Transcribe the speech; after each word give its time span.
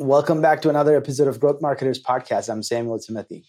Welcome 0.00 0.40
back 0.40 0.62
to 0.62 0.70
another 0.70 0.96
episode 0.96 1.28
of 1.28 1.38
Growth 1.40 1.60
Marketers 1.60 2.02
Podcast. 2.02 2.48
I'm 2.48 2.62
Solomon 2.62 2.98
Thimothy. 3.00 3.44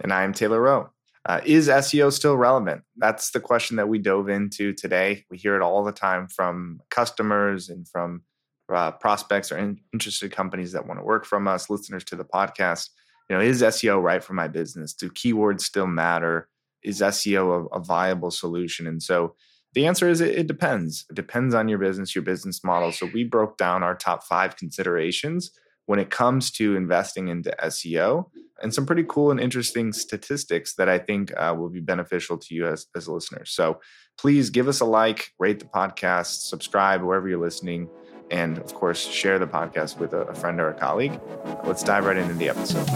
And 0.00 0.14
I'm 0.14 0.32
Taylor 0.32 0.58
Rowe. 0.58 0.88
Uh, 1.26 1.42
is 1.44 1.68
SEO 1.68 2.10
still 2.10 2.38
relevant? 2.38 2.84
That's 2.96 3.32
the 3.32 3.38
question 3.38 3.76
that 3.76 3.90
we 3.90 3.98
dove 3.98 4.30
into 4.30 4.72
today. 4.72 5.26
We 5.30 5.36
hear 5.36 5.56
it 5.56 5.62
all 5.62 5.84
the 5.84 5.92
time 5.92 6.26
from 6.26 6.80
customers 6.90 7.68
and 7.68 7.86
from 7.86 8.22
uh, 8.72 8.92
prospects 8.92 9.52
or 9.52 9.58
in- 9.58 9.80
interested 9.92 10.32
companies 10.32 10.72
that 10.72 10.86
want 10.86 11.00
to 11.00 11.04
work 11.04 11.26
from 11.26 11.46
us, 11.46 11.68
listeners 11.68 12.04
to 12.04 12.16
the 12.16 12.24
podcast. 12.24 12.88
You 13.28 13.36
know, 13.36 13.42
is 13.42 13.60
SEO 13.60 14.02
right 14.02 14.24
for 14.24 14.32
my 14.32 14.48
business? 14.48 14.94
Do 14.94 15.10
keywords 15.10 15.60
still 15.60 15.86
matter? 15.86 16.48
Is 16.82 17.02
SEO 17.02 17.68
a, 17.70 17.76
a 17.76 17.78
viable 17.78 18.30
solution? 18.30 18.86
And 18.86 19.02
so 19.02 19.34
the 19.74 19.86
answer 19.86 20.08
is 20.08 20.22
it, 20.22 20.34
it 20.34 20.46
depends. 20.46 21.04
It 21.10 21.14
depends 21.14 21.54
on 21.54 21.68
your 21.68 21.78
business, 21.78 22.14
your 22.14 22.24
business 22.24 22.64
model. 22.64 22.90
So 22.90 23.06
we 23.12 23.22
broke 23.22 23.58
down 23.58 23.82
our 23.82 23.94
top 23.94 24.24
five 24.24 24.56
considerations 24.56 25.50
when 25.90 25.98
it 25.98 26.08
comes 26.08 26.52
to 26.52 26.76
investing 26.76 27.26
into 27.26 27.52
SEO 27.64 28.30
and 28.62 28.72
some 28.72 28.86
pretty 28.86 29.04
cool 29.08 29.32
and 29.32 29.40
interesting 29.40 29.92
statistics 29.92 30.76
that 30.76 30.88
I 30.88 31.00
think 31.00 31.32
uh, 31.36 31.52
will 31.58 31.68
be 31.68 31.80
beneficial 31.80 32.38
to 32.38 32.54
you 32.54 32.68
as, 32.68 32.86
as 32.94 33.08
listeners. 33.08 33.50
So 33.50 33.80
please 34.16 34.50
give 34.50 34.68
us 34.68 34.78
a 34.78 34.84
like, 34.84 35.32
rate 35.40 35.58
the 35.58 35.64
podcast, 35.64 36.42
subscribe 36.42 37.02
wherever 37.02 37.28
you're 37.28 37.40
listening, 37.40 37.88
and 38.30 38.58
of 38.58 38.72
course, 38.72 39.04
share 39.04 39.40
the 39.40 39.48
podcast 39.48 39.98
with 39.98 40.12
a, 40.12 40.18
a 40.18 40.34
friend 40.36 40.60
or 40.60 40.68
a 40.68 40.74
colleague. 40.74 41.20
Let's 41.64 41.82
dive 41.82 42.04
right 42.04 42.16
into 42.16 42.34
the 42.34 42.50
episode. 42.50 42.86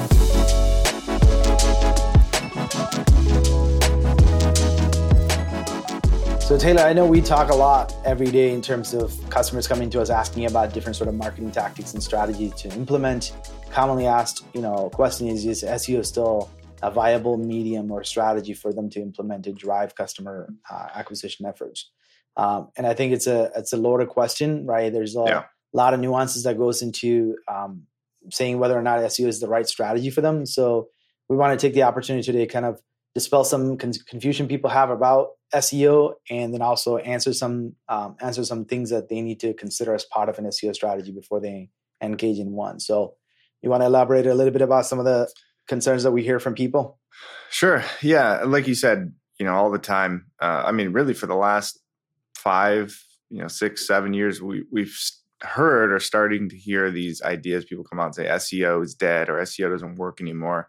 So 6.45 6.59
Taylor, 6.59 6.83
I 6.83 6.93
know 6.93 7.07
we 7.07 7.23
talk 7.23 7.49
a 7.49 7.55
lot 7.55 7.97
every 8.05 8.27
day 8.27 8.53
in 8.53 8.61
terms 8.61 8.93
of 8.93 9.19
customers 9.31 9.67
coming 9.67 9.89
to 9.89 10.03
us 10.03 10.11
asking 10.11 10.45
about 10.45 10.75
different 10.75 10.95
sort 10.95 11.09
of 11.09 11.15
marketing 11.15 11.51
tactics 11.51 11.95
and 11.95 12.03
strategies 12.03 12.53
to 12.57 12.69
implement. 12.75 13.33
Commonly 13.71 14.07
asked, 14.07 14.45
you 14.53 14.61
know, 14.61 14.91
question 14.91 15.27
is 15.27 15.47
is 15.47 15.63
SEO 15.63 16.05
still 16.05 16.51
a 16.83 16.91
viable 16.91 17.39
medium 17.39 17.91
or 17.91 18.05
strategy 18.05 18.53
for 18.53 18.75
them 18.75 18.91
to 18.91 19.01
implement 19.01 19.45
to 19.45 19.55
drive 19.55 19.95
customer 19.95 20.53
uh, 20.71 20.89
acquisition 20.95 21.47
efforts? 21.47 21.91
Um, 22.37 22.69
and 22.77 22.87
I 22.87 22.93
think 22.93 23.15
it's 23.15 23.27
a 23.27 23.51
it's 23.57 23.73
a 23.73 23.79
loaded 23.79 24.11
question, 24.11 24.67
right? 24.67 24.93
There's 24.93 25.17
a 25.17 25.25
yeah. 25.27 25.45
lot 25.73 25.95
of 25.95 26.01
nuances 26.01 26.43
that 26.43 26.59
goes 26.59 26.83
into 26.83 27.39
um, 27.49 27.85
saying 28.31 28.59
whether 28.59 28.79
or 28.79 28.83
not 28.83 28.99
SEO 28.99 29.29
is 29.29 29.41
the 29.41 29.49
right 29.49 29.67
strategy 29.67 30.11
for 30.11 30.21
them. 30.21 30.45
So 30.45 30.89
we 31.27 31.39
want 31.39 31.59
to 31.59 31.67
take 31.67 31.73
the 31.73 31.85
opportunity 31.85 32.23
today 32.23 32.45
to 32.45 32.53
kind 32.53 32.67
of 32.67 32.83
dispel 33.15 33.45
some 33.45 33.79
con- 33.79 33.93
confusion 34.07 34.47
people 34.47 34.69
have 34.69 34.91
about 34.91 35.29
SEO, 35.55 36.15
and 36.31 36.53
then 36.53 36.63
also 36.63 36.99
answer 36.99 37.33
some 37.33 37.75
um, 37.89 38.17
answer 38.21 38.45
some 38.45 38.65
things 38.65 38.91
that 38.91 39.09
they 39.09 39.21
need 39.21 39.41
to 39.41 39.55
consider 39.55 39.95
as 39.95 40.05
part 40.05 40.29
of 40.29 40.39
an 40.39 40.45
SEO 40.47 40.75
strategy 40.75 41.13
before 41.13 41.41
they 41.41 41.71
engage 42.03 42.39
in 42.39 42.53
one. 42.53 42.81
So, 42.81 43.15
you 43.63 43.71
want 43.71 43.83
to 43.83 43.87
elaborate 43.87 44.27
a 44.27 44.35
little 44.35 44.53
bit 44.53 44.63
about 44.63 44.87
some 44.87 44.99
of 44.99 45.05
the 45.05 45.31
concerns 45.69 46.03
that 46.03 46.13
we 46.13 46.23
hear 46.23 46.39
from 46.39 46.55
people? 46.55 46.99
Sure. 47.51 47.85
Yeah, 48.03 48.43
like 48.45 48.67
you 48.67 48.75
said, 48.75 49.13
you 49.39 49.47
know, 49.47 49.55
all 49.55 49.71
the 49.71 49.79
time. 49.79 50.27
Uh, 50.41 50.65
I 50.67 50.73
mean, 50.73 50.93
really, 50.93 51.15
for 51.15 51.27
the 51.27 51.35
last 51.35 51.79
five, 52.37 52.99
you 53.31 53.41
know, 53.41 53.49
six, 53.49 53.87
seven 53.87 54.15
years, 54.15 54.43
we 54.43 54.65
we've 54.71 54.97
heard 55.43 55.93
or 55.93 55.99
starting 55.99 56.49
to 56.49 56.57
hear 56.57 56.91
these 56.91 57.23
ideas. 57.23 57.65
People 57.65 57.85
come 57.85 58.01
out 58.01 58.07
and 58.07 58.15
say 58.15 58.27
SEO 58.27 58.83
is 58.83 58.95
dead 58.95 59.29
or 59.29 59.35
SEO 59.39 59.71
doesn't 59.71 59.97
work 59.97 60.21
anymore. 60.21 60.69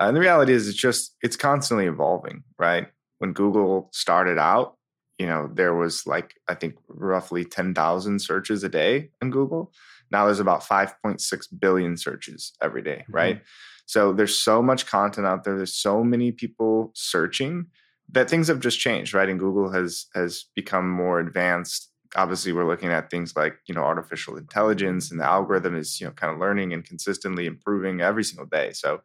Uh, 0.00 0.04
and 0.04 0.16
the 0.16 0.20
reality 0.20 0.52
is, 0.52 0.68
it's 0.68 0.76
just 0.76 1.14
it's 1.22 1.36
constantly 1.36 1.86
evolving, 1.86 2.42
right? 2.58 2.88
When 3.18 3.32
Google 3.32 3.90
started 3.92 4.38
out, 4.38 4.76
you 5.18 5.26
know, 5.26 5.50
there 5.52 5.74
was 5.74 6.06
like 6.06 6.34
I 6.48 6.54
think 6.54 6.76
roughly 6.88 7.44
ten 7.44 7.74
thousand 7.74 8.20
searches 8.20 8.62
a 8.62 8.68
day 8.68 9.10
in 9.22 9.30
Google. 9.30 9.72
Now 10.10 10.26
there's 10.26 10.40
about 10.40 10.64
five 10.64 10.94
point 11.02 11.20
six 11.20 11.46
billion 11.46 11.96
searches 11.96 12.52
every 12.62 12.82
day, 12.82 13.02
mm-hmm. 13.02 13.14
right? 13.14 13.42
So 13.86 14.12
there's 14.12 14.38
so 14.38 14.62
much 14.62 14.86
content 14.86 15.26
out 15.26 15.44
there. 15.44 15.56
There's 15.56 15.74
so 15.74 16.02
many 16.02 16.32
people 16.32 16.90
searching 16.94 17.66
that 18.10 18.28
things 18.28 18.48
have 18.48 18.60
just 18.60 18.78
changed, 18.78 19.14
right? 19.14 19.28
And 19.28 19.38
Google 19.38 19.70
has 19.70 20.06
has 20.14 20.44
become 20.54 20.88
more 20.88 21.20
advanced 21.20 21.90
obviously 22.14 22.52
we're 22.52 22.66
looking 22.66 22.90
at 22.90 23.10
things 23.10 23.34
like 23.34 23.58
you 23.66 23.74
know 23.74 23.82
artificial 23.82 24.36
intelligence 24.36 25.10
and 25.10 25.18
the 25.18 25.24
algorithm 25.24 25.76
is 25.76 26.00
you 26.00 26.06
know 26.06 26.12
kind 26.12 26.32
of 26.32 26.38
learning 26.38 26.72
and 26.72 26.84
consistently 26.84 27.46
improving 27.46 28.00
every 28.00 28.22
single 28.22 28.46
day 28.46 28.72
so 28.72 29.00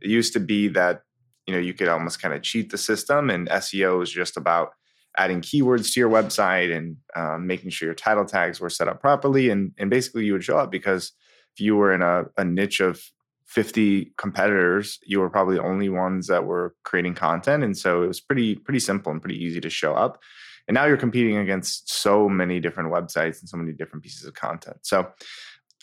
it 0.00 0.08
used 0.08 0.32
to 0.32 0.40
be 0.40 0.68
that 0.68 1.02
you 1.46 1.54
know 1.54 1.60
you 1.60 1.74
could 1.74 1.88
almost 1.88 2.20
kind 2.20 2.34
of 2.34 2.42
cheat 2.42 2.70
the 2.70 2.78
system 2.78 3.30
and 3.30 3.48
seo 3.48 4.02
is 4.02 4.10
just 4.10 4.36
about 4.36 4.70
adding 5.16 5.40
keywords 5.40 5.92
to 5.92 6.00
your 6.00 6.10
website 6.10 6.76
and 6.76 6.96
um, 7.14 7.46
making 7.46 7.70
sure 7.70 7.86
your 7.86 7.94
title 7.94 8.24
tags 8.24 8.60
were 8.60 8.70
set 8.70 8.88
up 8.88 9.00
properly 9.00 9.50
and 9.50 9.72
and 9.78 9.90
basically 9.90 10.24
you 10.24 10.32
would 10.32 10.44
show 10.44 10.58
up 10.58 10.70
because 10.70 11.12
if 11.54 11.60
you 11.60 11.76
were 11.76 11.92
in 11.92 12.02
a, 12.02 12.24
a 12.36 12.44
niche 12.44 12.80
of 12.80 13.00
50 13.46 14.12
competitors 14.16 14.98
you 15.04 15.20
were 15.20 15.30
probably 15.30 15.56
the 15.56 15.62
only 15.62 15.88
ones 15.88 16.26
that 16.26 16.44
were 16.44 16.74
creating 16.84 17.14
content 17.14 17.62
and 17.62 17.76
so 17.76 18.02
it 18.02 18.08
was 18.08 18.20
pretty 18.20 18.56
pretty 18.56 18.80
simple 18.80 19.12
and 19.12 19.20
pretty 19.20 19.42
easy 19.42 19.60
to 19.60 19.70
show 19.70 19.94
up 19.94 20.18
and 20.66 20.74
now 20.74 20.86
you're 20.86 20.96
competing 20.96 21.36
against 21.36 21.92
so 21.92 22.28
many 22.28 22.58
different 22.58 22.90
websites 22.92 23.40
and 23.40 23.48
so 23.48 23.56
many 23.56 23.72
different 23.72 24.02
pieces 24.02 24.24
of 24.24 24.34
content. 24.34 24.78
So 24.82 25.08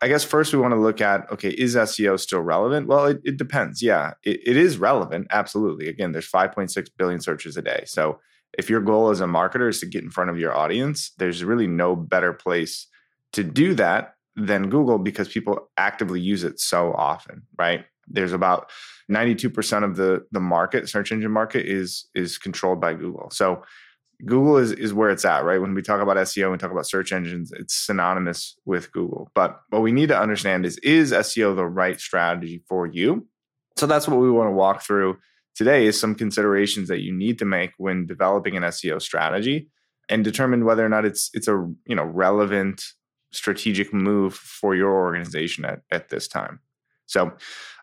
I 0.01 0.07
guess 0.07 0.23
first 0.23 0.51
we 0.51 0.59
want 0.59 0.73
to 0.73 0.79
look 0.79 0.99
at 0.99 1.31
okay, 1.31 1.49
is 1.49 1.75
SEO 1.75 2.19
still 2.19 2.41
relevant? 2.41 2.87
Well, 2.87 3.05
it, 3.05 3.21
it 3.23 3.37
depends. 3.37 3.81
Yeah, 3.81 4.13
it, 4.23 4.39
it 4.45 4.57
is 4.57 4.77
relevant. 4.77 5.27
Absolutely. 5.29 5.87
Again, 5.87 6.11
there's 6.11 6.29
5.6 6.29 6.87
billion 6.97 7.21
searches 7.21 7.55
a 7.55 7.61
day. 7.61 7.83
So 7.85 8.19
if 8.57 8.69
your 8.69 8.81
goal 8.81 9.11
as 9.11 9.21
a 9.21 9.25
marketer 9.25 9.69
is 9.69 9.79
to 9.79 9.85
get 9.85 10.03
in 10.03 10.09
front 10.09 10.29
of 10.29 10.39
your 10.39 10.55
audience, 10.55 11.11
there's 11.17 11.43
really 11.43 11.67
no 11.67 11.95
better 11.95 12.33
place 12.33 12.87
to 13.33 13.43
do 13.43 13.75
that 13.75 14.15
than 14.35 14.69
Google 14.69 14.97
because 14.97 15.29
people 15.29 15.69
actively 15.77 16.19
use 16.19 16.43
it 16.43 16.59
so 16.59 16.93
often, 16.93 17.43
right? 17.57 17.85
There's 18.07 18.33
about 18.33 18.71
92% 19.09 19.83
of 19.83 19.95
the 19.95 20.25
the 20.31 20.39
market, 20.39 20.89
search 20.89 21.11
engine 21.11 21.31
market 21.31 21.65
is 21.65 22.09
is 22.15 22.37
controlled 22.37 22.81
by 22.81 22.93
Google. 22.93 23.29
So 23.31 23.63
Google 24.25 24.57
is 24.57 24.71
is 24.71 24.93
where 24.93 25.09
it's 25.09 25.25
at, 25.25 25.43
right? 25.43 25.61
When 25.61 25.73
we 25.73 25.81
talk 25.81 26.01
about 26.01 26.17
SEO 26.17 26.51
and 26.51 26.59
talk 26.59 26.71
about 26.71 26.87
search 26.87 27.11
engines, 27.11 27.51
it's 27.51 27.73
synonymous 27.73 28.57
with 28.65 28.91
Google. 28.91 29.31
But 29.33 29.59
what 29.69 29.81
we 29.81 29.91
need 29.91 30.09
to 30.09 30.19
understand 30.19 30.65
is 30.65 30.77
is 30.79 31.11
SEO 31.11 31.55
the 31.55 31.65
right 31.65 31.99
strategy 31.99 32.63
for 32.67 32.87
you? 32.87 33.27
So 33.77 33.87
that's 33.87 34.07
what 34.07 34.19
we 34.19 34.29
want 34.29 34.47
to 34.47 34.53
walk 34.53 34.83
through 34.83 35.17
today 35.55 35.85
is 35.85 35.99
some 35.99 36.15
considerations 36.15 36.87
that 36.87 37.01
you 37.01 37.13
need 37.13 37.39
to 37.39 37.45
make 37.45 37.71
when 37.77 38.05
developing 38.05 38.55
an 38.55 38.63
SEO 38.63 39.01
strategy 39.01 39.67
and 40.09 40.23
determine 40.23 40.65
whether 40.65 40.85
or 40.85 40.89
not 40.89 41.05
it's 41.05 41.29
it's 41.33 41.47
a 41.47 41.69
you 41.85 41.95
know 41.95 42.05
relevant 42.05 42.83
strategic 43.31 43.93
move 43.93 44.33
for 44.33 44.75
your 44.75 44.91
organization 44.91 45.65
at, 45.65 45.81
at 45.89 46.09
this 46.09 46.27
time. 46.27 46.59
So, 47.11 47.33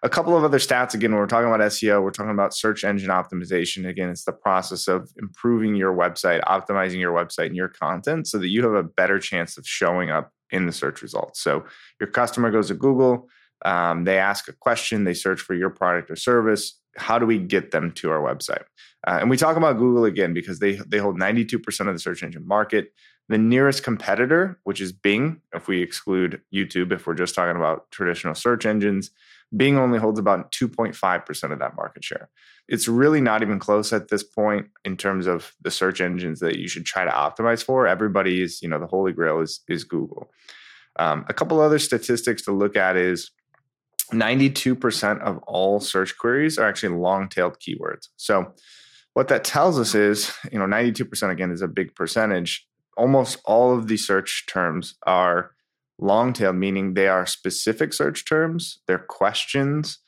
a 0.04 0.08
couple 0.08 0.36
of 0.36 0.44
other 0.44 0.58
stats 0.58 0.94
again, 0.94 1.10
when 1.10 1.18
we're 1.18 1.26
talking 1.26 1.48
about 1.48 1.60
SEO, 1.60 2.02
we're 2.02 2.12
talking 2.12 2.30
about 2.30 2.54
search 2.54 2.84
engine 2.84 3.10
optimization. 3.10 3.88
Again, 3.88 4.10
it's 4.10 4.24
the 4.24 4.32
process 4.32 4.86
of 4.86 5.10
improving 5.16 5.74
your 5.74 5.92
website, 5.92 6.40
optimizing 6.44 7.00
your 7.00 7.12
website 7.12 7.46
and 7.46 7.56
your 7.56 7.68
content 7.68 8.28
so 8.28 8.38
that 8.38 8.48
you 8.48 8.62
have 8.62 8.74
a 8.74 8.84
better 8.84 9.18
chance 9.18 9.58
of 9.58 9.66
showing 9.66 10.10
up 10.10 10.32
in 10.50 10.66
the 10.66 10.72
search 10.72 11.02
results. 11.02 11.40
So, 11.40 11.64
your 12.00 12.10
customer 12.10 12.50
goes 12.50 12.68
to 12.68 12.74
Google, 12.74 13.28
um, 13.64 14.04
they 14.04 14.18
ask 14.18 14.48
a 14.48 14.52
question, 14.52 15.04
they 15.04 15.14
search 15.14 15.40
for 15.40 15.54
your 15.54 15.70
product 15.70 16.10
or 16.10 16.16
service. 16.16 16.78
How 16.96 17.18
do 17.18 17.26
we 17.26 17.38
get 17.38 17.70
them 17.70 17.92
to 17.92 18.10
our 18.10 18.20
website? 18.20 18.62
Uh, 19.06 19.18
and 19.20 19.30
we 19.30 19.36
talk 19.36 19.56
about 19.56 19.78
Google 19.78 20.04
again 20.04 20.34
because 20.34 20.58
they 20.58 20.72
they 20.86 20.98
hold 20.98 21.18
92% 21.18 21.88
of 21.88 21.94
the 21.94 21.98
search 21.98 22.22
engine 22.22 22.46
market. 22.46 22.92
The 23.28 23.38
nearest 23.38 23.82
competitor, 23.82 24.58
which 24.64 24.80
is 24.80 24.92
Bing, 24.92 25.42
if 25.54 25.68
we 25.68 25.82
exclude 25.82 26.40
YouTube, 26.52 26.92
if 26.92 27.06
we're 27.06 27.14
just 27.14 27.34
talking 27.34 27.56
about 27.56 27.90
traditional 27.90 28.34
search 28.34 28.64
engines, 28.64 29.10
Bing 29.54 29.76
only 29.76 29.98
holds 29.98 30.18
about 30.18 30.52
2.5% 30.52 31.52
of 31.52 31.58
that 31.58 31.76
market 31.76 32.04
share. 32.04 32.28
It's 32.68 32.88
really 32.88 33.20
not 33.20 33.42
even 33.42 33.58
close 33.58 33.92
at 33.92 34.08
this 34.08 34.22
point 34.22 34.68
in 34.84 34.96
terms 34.96 35.26
of 35.26 35.54
the 35.62 35.70
search 35.70 36.00
engines 36.00 36.40
that 36.40 36.58
you 36.58 36.68
should 36.68 36.84
try 36.84 37.04
to 37.04 37.10
optimize 37.10 37.62
for. 37.62 37.86
Everybody's, 37.86 38.60
you 38.62 38.68
know, 38.68 38.78
the 38.78 38.86
holy 38.86 39.12
grail 39.12 39.40
is, 39.40 39.60
is 39.68 39.84
Google. 39.84 40.30
Um, 40.98 41.24
a 41.28 41.34
couple 41.34 41.60
other 41.60 41.78
statistics 41.78 42.42
to 42.42 42.52
look 42.52 42.76
at 42.76 42.96
is 42.96 43.30
92% 44.12 45.20
of 45.20 45.38
all 45.46 45.80
search 45.80 46.16
queries 46.18 46.58
are 46.58 46.68
actually 46.68 46.96
long 46.96 47.28
tailed 47.28 47.58
keywords. 47.58 48.08
So, 48.16 48.52
what 49.14 49.28
that 49.28 49.42
tells 49.42 49.80
us 49.80 49.96
is, 49.96 50.32
you 50.52 50.60
know, 50.60 50.66
92% 50.66 51.30
again 51.30 51.50
is 51.50 51.62
a 51.62 51.66
big 51.66 51.94
percentage 51.96 52.67
almost 52.98 53.38
all 53.44 53.72
of 53.76 53.88
the 53.88 53.96
search 53.96 54.44
terms 54.46 54.96
are 55.06 55.52
long 55.98 56.32
tail, 56.32 56.52
meaning 56.52 56.94
they 56.94 57.08
are 57.08 57.24
specific 57.26 57.92
search 57.92 58.24
terms, 58.28 58.80
they're 58.86 58.98
questions. 58.98 60.00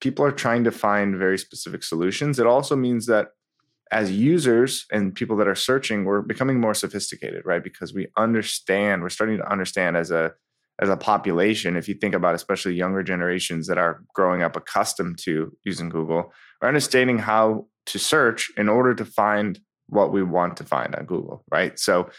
People 0.00 0.24
are 0.24 0.32
trying 0.32 0.64
to 0.64 0.70
find 0.70 1.16
very 1.16 1.38
specific 1.38 1.82
solutions. 1.82 2.38
It 2.38 2.46
also 2.46 2.76
means 2.76 3.06
that 3.06 3.28
as 3.90 4.10
users 4.10 4.86
and 4.90 5.14
people 5.14 5.36
that 5.36 5.48
are 5.48 5.54
searching, 5.54 6.04
we're 6.04 6.20
becoming 6.20 6.60
more 6.60 6.74
sophisticated, 6.74 7.42
right? 7.44 7.62
Because 7.62 7.94
we 7.94 8.08
understand, 8.16 9.02
we're 9.02 9.08
starting 9.08 9.38
to 9.38 9.50
understand 9.50 9.96
as 9.96 10.10
a 10.10 10.32
as 10.80 10.88
a 10.88 10.96
population, 10.96 11.76
if 11.76 11.88
you 11.88 11.94
think 11.94 12.16
about 12.16 12.34
especially 12.34 12.74
younger 12.74 13.04
generations 13.04 13.68
that 13.68 13.78
are 13.78 14.02
growing 14.12 14.42
up 14.42 14.56
accustomed 14.56 15.16
to 15.20 15.56
using 15.64 15.88
Google, 15.88 16.32
are 16.60 16.68
understanding 16.68 17.18
how 17.18 17.68
to 17.86 17.98
search 17.98 18.50
in 18.56 18.68
order 18.68 18.92
to 18.92 19.04
find 19.04 19.60
what 19.88 20.12
we 20.12 20.22
want 20.22 20.56
to 20.56 20.64
find 20.64 20.94
on 20.94 21.04
Google, 21.06 21.44
right? 21.50 21.78
So 21.78 22.10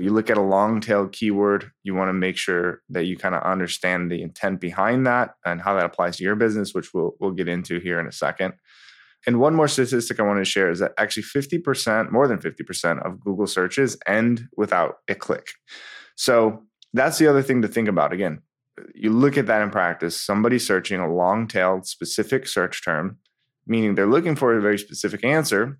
You 0.00 0.14
look 0.14 0.30
at 0.30 0.38
a 0.38 0.42
long 0.42 0.80
tail 0.80 1.08
keyword, 1.08 1.70
you 1.82 1.94
want 1.94 2.08
to 2.08 2.14
make 2.14 2.38
sure 2.38 2.80
that 2.88 3.04
you 3.04 3.18
kind 3.18 3.34
of 3.34 3.42
understand 3.42 4.10
the 4.10 4.22
intent 4.22 4.60
behind 4.60 5.06
that 5.06 5.34
and 5.44 5.60
how 5.60 5.74
that 5.74 5.84
applies 5.84 6.16
to 6.16 6.24
your 6.24 6.36
business, 6.36 6.72
which 6.72 6.94
we'll, 6.94 7.12
we'll 7.20 7.32
get 7.32 7.48
into 7.48 7.78
here 7.80 8.00
in 8.00 8.06
a 8.06 8.12
second. 8.12 8.54
And 9.26 9.38
one 9.38 9.54
more 9.54 9.68
statistic 9.68 10.18
I 10.18 10.22
want 10.22 10.38
to 10.38 10.44
share 10.46 10.70
is 10.70 10.78
that 10.78 10.92
actually 10.96 11.24
50%, 11.24 12.10
more 12.10 12.26
than 12.26 12.38
50% 12.38 13.04
of 13.04 13.20
Google 13.20 13.46
searches 13.46 13.98
end 14.06 14.48
without 14.56 14.96
a 15.06 15.14
click. 15.14 15.48
So 16.16 16.62
that's 16.94 17.18
the 17.18 17.26
other 17.26 17.42
thing 17.42 17.60
to 17.60 17.68
think 17.68 17.88
about. 17.88 18.14
Again, 18.14 18.40
you 18.94 19.10
look 19.10 19.36
at 19.36 19.46
that 19.46 19.60
in 19.60 19.70
practice, 19.70 20.18
somebody 20.18 20.58
searching 20.58 21.00
a 21.00 21.12
long 21.12 21.46
tailed 21.46 21.86
specific 21.86 22.48
search 22.48 22.82
term, 22.82 23.18
meaning 23.66 23.94
they're 23.94 24.06
looking 24.06 24.36
for 24.36 24.56
a 24.56 24.62
very 24.62 24.78
specific 24.78 25.22
answer, 25.22 25.78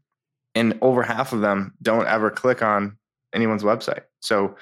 and 0.55 0.79
over 0.83 1.03
half 1.03 1.33
of 1.33 1.41
them 1.41 1.75
don't 1.83 2.07
ever 2.07 2.31
click 2.31 2.63
on 2.63 2.97
anyone's 3.33 3.63
website. 3.63 4.03
So 4.21 4.57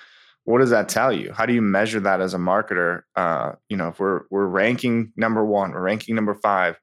what 0.44 0.60
does 0.60 0.70
that 0.70 0.88
tell 0.88 1.12
you? 1.12 1.32
How 1.32 1.46
do 1.46 1.52
you 1.52 1.62
measure 1.62 2.00
that 2.00 2.20
as 2.20 2.34
a 2.34 2.38
marketer? 2.38 3.02
Uh, 3.14 3.52
you 3.68 3.76
know, 3.76 3.88
if 3.88 4.00
we're 4.00 4.22
we're 4.30 4.46
ranking 4.46 5.12
number 5.16 5.44
one, 5.44 5.72
we're 5.72 5.82
ranking 5.82 6.14
number 6.14 6.34
five, 6.34 6.78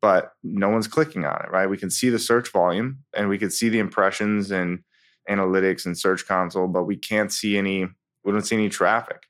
but 0.00 0.32
no 0.42 0.68
one's 0.68 0.88
clicking 0.88 1.24
on 1.24 1.42
it, 1.44 1.50
right? 1.50 1.68
We 1.68 1.76
can 1.76 1.90
see 1.90 2.08
the 2.08 2.18
search 2.18 2.52
volume 2.52 2.98
and 3.14 3.28
we 3.28 3.38
can 3.38 3.50
see 3.50 3.68
the 3.68 3.78
impressions 3.78 4.50
and 4.50 4.80
analytics 5.28 5.86
and 5.86 5.98
search 5.98 6.26
console, 6.26 6.68
but 6.68 6.84
we 6.84 6.96
can't 6.96 7.32
see 7.32 7.58
any, 7.58 7.86
we 8.24 8.32
don't 8.32 8.46
see 8.46 8.56
any 8.56 8.68
traffic. 8.68 9.24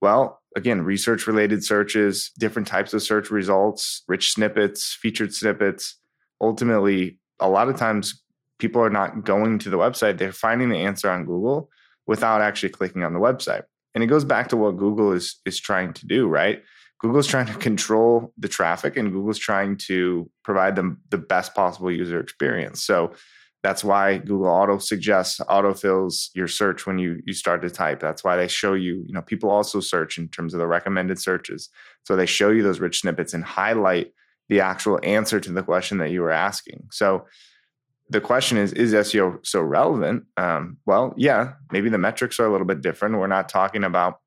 Well, 0.00 0.40
again, 0.56 0.82
research 0.82 1.26
related 1.26 1.64
searches, 1.64 2.30
different 2.38 2.68
types 2.68 2.94
of 2.94 3.02
search 3.02 3.30
results, 3.30 4.02
rich 4.08 4.32
snippets, 4.32 4.94
featured 4.94 5.34
snippets. 5.34 5.96
Ultimately, 6.40 7.18
a 7.40 7.48
lot 7.48 7.68
of 7.68 7.76
times 7.76 8.22
people 8.58 8.82
are 8.82 8.90
not 8.90 9.24
going 9.24 9.58
to 9.60 9.70
the 9.70 9.78
website, 9.78 10.18
they're 10.18 10.32
finding 10.32 10.68
the 10.68 10.78
answer 10.78 11.10
on 11.10 11.24
Google 11.24 11.70
without 12.06 12.40
actually 12.40 12.70
clicking 12.70 13.04
on 13.04 13.12
the 13.12 13.20
website. 13.20 13.64
And 13.94 14.04
it 14.04 14.08
goes 14.08 14.24
back 14.24 14.48
to 14.48 14.56
what 14.56 14.76
Google 14.76 15.12
is 15.12 15.40
is 15.46 15.58
trying 15.58 15.92
to 15.94 16.06
do, 16.06 16.28
right? 16.28 16.62
Google's 16.98 17.26
trying 17.26 17.46
to 17.46 17.54
control 17.54 18.32
the 18.38 18.48
traffic 18.48 18.96
and 18.96 19.12
Google's 19.12 19.38
trying 19.38 19.76
to 19.76 20.30
provide 20.44 20.76
them 20.76 21.00
the 21.10 21.18
best 21.18 21.54
possible 21.54 21.90
user 21.90 22.18
experience. 22.20 22.82
So 22.82 23.12
that's 23.62 23.84
why 23.84 24.18
Google 24.18 24.46
Auto 24.46 24.78
suggests 24.78 25.40
autofills 25.40 26.28
your 26.34 26.48
search 26.48 26.86
when 26.86 26.98
you 26.98 27.20
you 27.26 27.32
start 27.32 27.62
to 27.62 27.70
type. 27.70 28.00
That's 28.00 28.22
why 28.22 28.36
they 28.36 28.48
show 28.48 28.74
you, 28.74 29.02
you 29.06 29.12
know, 29.12 29.22
people 29.22 29.50
also 29.50 29.80
search 29.80 30.18
in 30.18 30.28
terms 30.28 30.54
of 30.54 30.60
the 30.60 30.66
recommended 30.66 31.18
searches. 31.18 31.68
So 32.04 32.16
they 32.16 32.26
show 32.26 32.50
you 32.50 32.62
those 32.62 32.80
rich 32.80 33.00
snippets 33.00 33.34
and 33.34 33.44
highlight 33.44 34.12
the 34.48 34.60
actual 34.60 35.00
answer 35.02 35.40
to 35.40 35.52
the 35.52 35.62
question 35.62 35.98
that 35.98 36.10
you 36.10 36.20
were 36.20 36.30
asking. 36.30 36.88
So 36.92 37.26
the 38.08 38.20
question 38.20 38.58
is 38.58 38.72
is 38.72 38.92
SEO 38.92 39.44
so 39.44 39.60
relevant? 39.60 40.24
Um, 40.36 40.78
well, 40.86 41.14
yeah, 41.16 41.54
maybe 41.72 41.88
the 41.88 41.98
metrics 41.98 42.38
are 42.38 42.46
a 42.46 42.52
little 42.52 42.66
bit 42.66 42.80
different. 42.80 43.18
We're 43.18 43.26
not 43.26 43.48
talking 43.48 43.84
about 43.84 44.20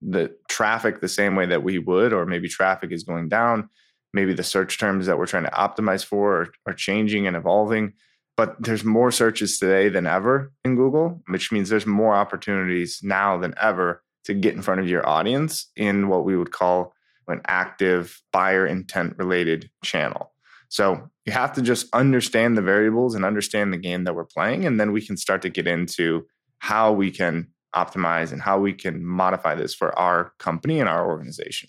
the 0.00 0.34
traffic 0.48 1.00
the 1.00 1.08
same 1.08 1.36
way 1.36 1.46
that 1.46 1.62
we 1.62 1.78
would, 1.78 2.12
or 2.12 2.26
maybe 2.26 2.48
traffic 2.48 2.92
is 2.92 3.04
going 3.04 3.28
down. 3.28 3.68
Maybe 4.12 4.32
the 4.32 4.42
search 4.42 4.78
terms 4.78 5.06
that 5.06 5.18
we're 5.18 5.26
trying 5.26 5.44
to 5.44 5.50
optimize 5.50 6.04
for 6.04 6.42
are, 6.42 6.48
are 6.66 6.72
changing 6.72 7.26
and 7.26 7.36
evolving. 7.36 7.92
But 8.36 8.56
there's 8.62 8.84
more 8.84 9.10
searches 9.10 9.58
today 9.58 9.88
than 9.88 10.06
ever 10.06 10.52
in 10.64 10.76
Google, 10.76 11.22
which 11.28 11.50
means 11.50 11.68
there's 11.68 11.86
more 11.86 12.14
opportunities 12.14 13.00
now 13.02 13.38
than 13.38 13.54
ever 13.60 14.02
to 14.24 14.34
get 14.34 14.54
in 14.54 14.62
front 14.62 14.80
of 14.80 14.88
your 14.88 15.06
audience 15.08 15.70
in 15.76 16.08
what 16.08 16.24
we 16.24 16.36
would 16.36 16.52
call 16.52 16.92
an 17.28 17.40
active 17.46 18.20
buyer 18.32 18.66
intent 18.66 19.16
related 19.18 19.70
channel. 19.82 20.32
So 20.68 21.08
you 21.24 21.32
have 21.32 21.52
to 21.54 21.62
just 21.62 21.86
understand 21.94 22.56
the 22.56 22.62
variables 22.62 23.14
and 23.14 23.24
understand 23.24 23.72
the 23.72 23.78
game 23.78 24.04
that 24.04 24.14
we're 24.14 24.24
playing. 24.24 24.64
And 24.64 24.80
then 24.80 24.92
we 24.92 25.04
can 25.04 25.16
start 25.16 25.42
to 25.42 25.48
get 25.48 25.66
into 25.66 26.26
how 26.58 26.92
we 26.92 27.10
can 27.10 27.48
optimize 27.74 28.32
and 28.32 28.40
how 28.40 28.58
we 28.58 28.72
can 28.72 29.04
modify 29.04 29.54
this 29.54 29.74
for 29.74 29.96
our 29.98 30.32
company 30.38 30.80
and 30.80 30.88
our 30.88 31.06
organization. 31.06 31.68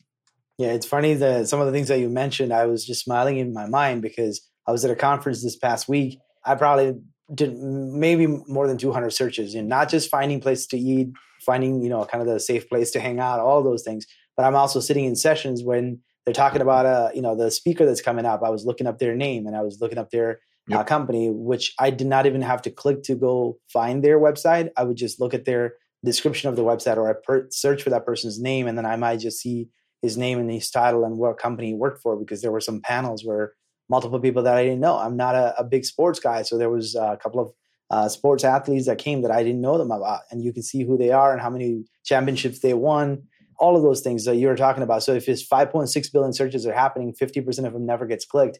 Yeah, 0.57 0.69
it's 0.69 0.85
funny 0.85 1.13
that 1.15 1.47
some 1.47 1.59
of 1.59 1.67
the 1.67 1.71
things 1.71 1.89
that 1.89 1.99
you 1.99 2.09
mentioned, 2.09 2.51
I 2.51 2.65
was 2.65 2.85
just 2.85 3.03
smiling 3.03 3.37
in 3.37 3.53
my 3.53 3.67
mind 3.67 4.01
because 4.01 4.41
I 4.65 4.71
was 4.71 4.83
at 4.83 4.91
a 4.91 4.95
conference 4.95 5.43
this 5.43 5.55
past 5.55 5.87
week. 5.87 6.19
I 6.43 6.55
probably 6.55 6.99
did 7.33 7.57
maybe 7.57 8.25
more 8.25 8.67
than 8.67 8.77
200 8.77 9.11
searches 9.11 9.53
and 9.53 9.67
not 9.67 9.89
just 9.89 10.09
finding 10.09 10.39
places 10.39 10.67
to 10.67 10.77
eat, 10.77 11.09
finding, 11.45 11.83
you 11.83 11.89
know, 11.89 12.05
kind 12.05 12.21
of 12.21 12.27
the 12.27 12.39
safe 12.39 12.67
place 12.69 12.91
to 12.91 12.99
hang 12.99 13.19
out, 13.19 13.39
all 13.39 13.61
those 13.61 13.83
things. 13.83 14.07
But 14.35 14.45
I'm 14.45 14.55
also 14.55 14.79
sitting 14.79 15.05
in 15.05 15.15
sessions 15.15 15.63
when 15.63 15.99
they're 16.27 16.33
talking 16.33 16.61
about, 16.61 16.85
uh, 16.85 17.09
you 17.15 17.21
know, 17.21 17.37
the 17.37 17.49
speaker 17.49 17.85
that's 17.85 18.01
coming 18.01 18.25
up. 18.25 18.43
I 18.43 18.49
was 18.49 18.65
looking 18.65 18.85
up 18.85 18.99
their 18.99 19.15
name 19.15 19.47
and 19.47 19.55
I 19.55 19.61
was 19.61 19.79
looking 19.79 19.97
up 19.97 20.09
their 20.09 20.31
uh, 20.31 20.35
yep. 20.67 20.79
uh, 20.81 20.83
company, 20.83 21.29
which 21.31 21.73
I 21.79 21.89
did 21.89 22.05
not 22.05 22.25
even 22.25 22.41
have 22.41 22.61
to 22.63 22.69
click 22.69 23.03
to 23.03 23.15
go 23.15 23.59
find 23.71 24.03
their 24.03 24.19
website. 24.19 24.69
I 24.75 24.83
would 24.83 24.97
just 24.97 25.21
look 25.21 25.33
at 25.33 25.45
their 25.45 25.75
description 26.03 26.49
of 26.49 26.57
the 26.57 26.65
website 26.65 26.97
or 26.97 27.09
I 27.09 27.13
per- 27.13 27.47
search 27.49 27.81
for 27.81 27.91
that 27.91 28.05
person's 28.05 28.41
name 28.41 28.67
and 28.67 28.77
then 28.77 28.85
I 28.85 28.97
might 28.97 29.21
just 29.21 29.39
see 29.39 29.69
his 30.01 30.17
name 30.17 30.37
and 30.37 30.51
his 30.51 30.69
title 30.69 31.05
and 31.05 31.17
what 31.17 31.37
company 31.37 31.69
he 31.69 31.73
worked 31.73 32.01
for 32.01 32.17
because 32.17 32.41
there 32.41 32.51
were 32.51 32.59
some 32.59 32.81
panels 32.81 33.23
where 33.23 33.53
multiple 33.87 34.19
people 34.19 34.43
that 34.43 34.57
I 34.57 34.65
didn't 34.65 34.81
know. 34.81 34.97
I'm 34.97 35.15
not 35.15 35.33
a, 35.33 35.57
a 35.57 35.63
big 35.63 35.85
sports 35.85 36.19
guy, 36.19 36.41
so 36.41 36.57
there 36.57 36.69
was 36.69 36.93
a 36.95 37.17
couple 37.23 37.39
of 37.39 37.53
uh, 37.89 38.09
sports 38.09 38.43
athletes 38.43 38.87
that 38.87 38.97
came 38.97 39.21
that 39.21 39.31
I 39.31 39.43
didn't 39.43 39.61
know 39.61 39.77
them 39.77 39.91
about, 39.91 40.23
and 40.29 40.43
you 40.43 40.51
can 40.51 40.61
see 40.61 40.83
who 40.83 40.97
they 40.97 41.11
are 41.11 41.31
and 41.31 41.41
how 41.41 41.49
many 41.49 41.85
championships 42.03 42.59
they 42.59 42.73
won. 42.73 43.23
All 43.59 43.75
of 43.75 43.83
those 43.83 44.01
things 44.01 44.25
that 44.25 44.35
you 44.35 44.47
were 44.47 44.55
talking 44.55 44.83
about. 44.83 45.03
So 45.03 45.13
if 45.13 45.27
it's 45.27 45.47
5.6 45.47 46.11
billion 46.11 46.33
searches 46.33 46.65
are 46.67 46.73
happening, 46.73 47.13
50% 47.13 47.65
of 47.65 47.73
them 47.73 47.85
never 47.85 48.05
gets 48.05 48.25
clicked 48.25 48.59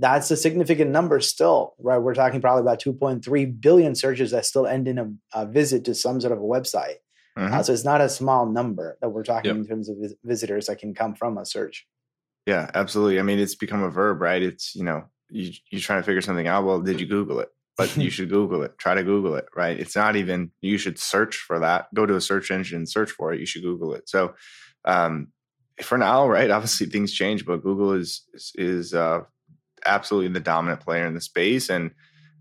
that's 0.00 0.30
a 0.30 0.36
significant 0.36 0.90
number 0.90 1.20
still, 1.20 1.74
right? 1.78 1.98
We're 1.98 2.14
talking 2.14 2.40
probably 2.40 2.62
about 2.62 2.80
2.3 2.80 3.60
billion 3.60 3.94
searches 3.94 4.30
that 4.30 4.46
still 4.46 4.66
end 4.66 4.88
in 4.88 4.98
a, 4.98 5.12
a 5.34 5.46
visit 5.46 5.84
to 5.84 5.94
some 5.94 6.20
sort 6.20 6.32
of 6.32 6.38
a 6.38 6.42
website. 6.42 6.96
Mm-hmm. 7.36 7.54
Uh, 7.54 7.62
so 7.62 7.72
it's 7.72 7.84
not 7.84 8.00
a 8.00 8.08
small 8.08 8.46
number 8.46 8.98
that 9.00 9.10
we're 9.10 9.24
talking 9.24 9.50
yep. 9.50 9.56
in 9.56 9.66
terms 9.66 9.88
of 9.88 9.96
vis- 9.98 10.14
visitors 10.24 10.66
that 10.66 10.78
can 10.78 10.94
come 10.94 11.14
from 11.14 11.38
a 11.38 11.46
search. 11.46 11.86
Yeah, 12.46 12.70
absolutely. 12.74 13.20
I 13.20 13.22
mean, 13.22 13.38
it's 13.38 13.54
become 13.54 13.82
a 13.82 13.90
verb, 13.90 14.20
right? 14.20 14.42
It's, 14.42 14.74
you 14.74 14.84
know, 14.84 15.04
you, 15.30 15.52
you're 15.70 15.80
trying 15.80 16.00
to 16.00 16.04
figure 16.04 16.20
something 16.20 16.46
out. 16.46 16.64
Well, 16.64 16.80
did 16.80 17.00
you 17.00 17.06
Google 17.06 17.40
it? 17.40 17.48
But 17.76 17.96
you 17.96 18.10
should 18.16 18.30
Google 18.30 18.62
it. 18.62 18.78
Try 18.78 18.94
to 18.94 19.02
Google 19.02 19.34
it, 19.36 19.46
right? 19.54 19.78
It's 19.78 19.96
not 19.96 20.16
even, 20.16 20.50
you 20.60 20.78
should 20.78 20.98
search 20.98 21.36
for 21.36 21.58
that. 21.60 21.86
Go 21.94 22.06
to 22.06 22.16
a 22.16 22.20
search 22.20 22.50
engine 22.50 22.78
and 22.78 22.88
search 22.88 23.10
for 23.10 23.32
it. 23.32 23.40
You 23.40 23.46
should 23.46 23.62
Google 23.62 23.94
it. 23.94 24.08
So, 24.08 24.34
um, 24.84 25.28
for 25.80 25.98
now, 25.98 26.28
right? 26.28 26.50
Obviously, 26.50 26.86
things 26.86 27.12
change, 27.12 27.44
but 27.44 27.62
Google 27.62 27.92
is 27.92 28.22
is, 28.34 28.52
is 28.54 28.94
uh, 28.94 29.20
absolutely 29.86 30.32
the 30.32 30.40
dominant 30.40 30.80
player 30.80 31.06
in 31.06 31.14
the 31.14 31.20
space. 31.20 31.70
And 31.70 31.92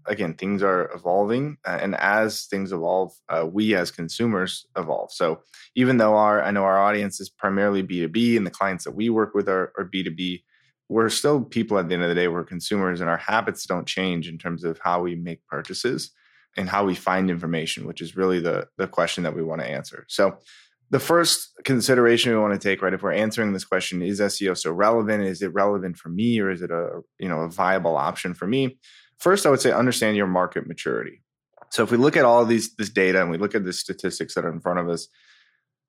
again, 0.07 0.33
things 0.33 0.63
are 0.63 0.91
evolving, 0.93 1.57
uh, 1.65 1.79
and 1.81 1.95
as 1.95 2.45
things 2.45 2.71
evolve, 2.71 3.13
uh, 3.29 3.45
we 3.51 3.75
as 3.75 3.91
consumers 3.91 4.65
evolve. 4.77 5.11
So 5.11 5.41
even 5.75 5.97
though 5.97 6.15
our 6.15 6.41
I 6.41 6.51
know 6.51 6.63
our 6.63 6.79
audience 6.79 7.19
is 7.19 7.29
primarily 7.29 7.81
B 7.81 7.99
two 7.99 8.09
B, 8.09 8.37
and 8.37 8.45
the 8.45 8.51
clients 8.51 8.83
that 8.85 8.95
we 8.95 9.09
work 9.09 9.33
with 9.33 9.47
are, 9.47 9.71
are 9.77 9.85
B 9.85 10.03
two 10.03 10.11
B, 10.11 10.43
we're 10.91 11.09
still 11.09 11.41
people 11.41 11.79
at 11.79 11.87
the 11.87 11.93
end 11.93 12.03
of 12.03 12.09
the 12.09 12.15
day. 12.15 12.27
We're 12.27 12.43
consumers, 12.43 12.99
and 12.99 13.09
our 13.09 13.17
habits 13.17 13.65
don't 13.65 13.87
change 13.87 14.27
in 14.27 14.37
terms 14.37 14.65
of 14.65 14.77
how 14.83 15.01
we 15.01 15.15
make 15.15 15.45
purchases 15.47 16.11
and 16.57 16.67
how 16.67 16.83
we 16.83 16.95
find 16.95 17.29
information, 17.29 17.87
which 17.87 18.01
is 18.01 18.17
really 18.17 18.41
the 18.41 18.67
the 18.77 18.87
question 18.87 19.23
that 19.23 19.33
we 19.33 19.41
want 19.41 19.61
to 19.61 19.67
answer. 19.67 20.05
So 20.09 20.37
the 20.89 20.99
first 20.99 21.53
consideration 21.63 22.33
we 22.33 22.39
want 22.39 22.53
to 22.53 22.59
take, 22.59 22.81
right, 22.81 22.93
if 22.93 23.01
we're 23.01 23.13
answering 23.13 23.53
this 23.53 23.63
question, 23.63 24.01
is 24.01 24.19
SEO 24.19 24.57
so 24.57 24.73
relevant? 24.73 25.23
Is 25.23 25.41
it 25.41 25.53
relevant 25.53 25.95
for 25.95 26.09
me, 26.09 26.41
or 26.41 26.51
is 26.51 26.61
it 26.61 26.71
a 26.71 26.99
you 27.19 27.29
know 27.29 27.39
a 27.39 27.49
viable 27.49 27.95
option 27.95 28.33
for 28.33 28.45
me? 28.45 28.77
First, 29.17 29.45
I 29.45 29.49
would 29.49 29.61
say 29.61 29.71
understand 29.71 30.17
your 30.17 30.27
market 30.27 30.67
maturity. 30.67 31.23
So 31.69 31.83
if 31.83 31.91
we 31.91 31.97
look 31.97 32.17
at 32.17 32.25
all 32.25 32.43
these 32.43 32.75
this 32.75 32.89
data 32.89 33.21
and 33.21 33.31
we 33.31 33.37
look 33.37 33.55
at 33.55 33.63
the 33.63 33.71
statistics 33.71 34.35
that 34.35 34.43
are 34.43 34.51
in 34.51 34.59
front 34.59 34.79
of 34.79 34.89
us, 34.89 35.07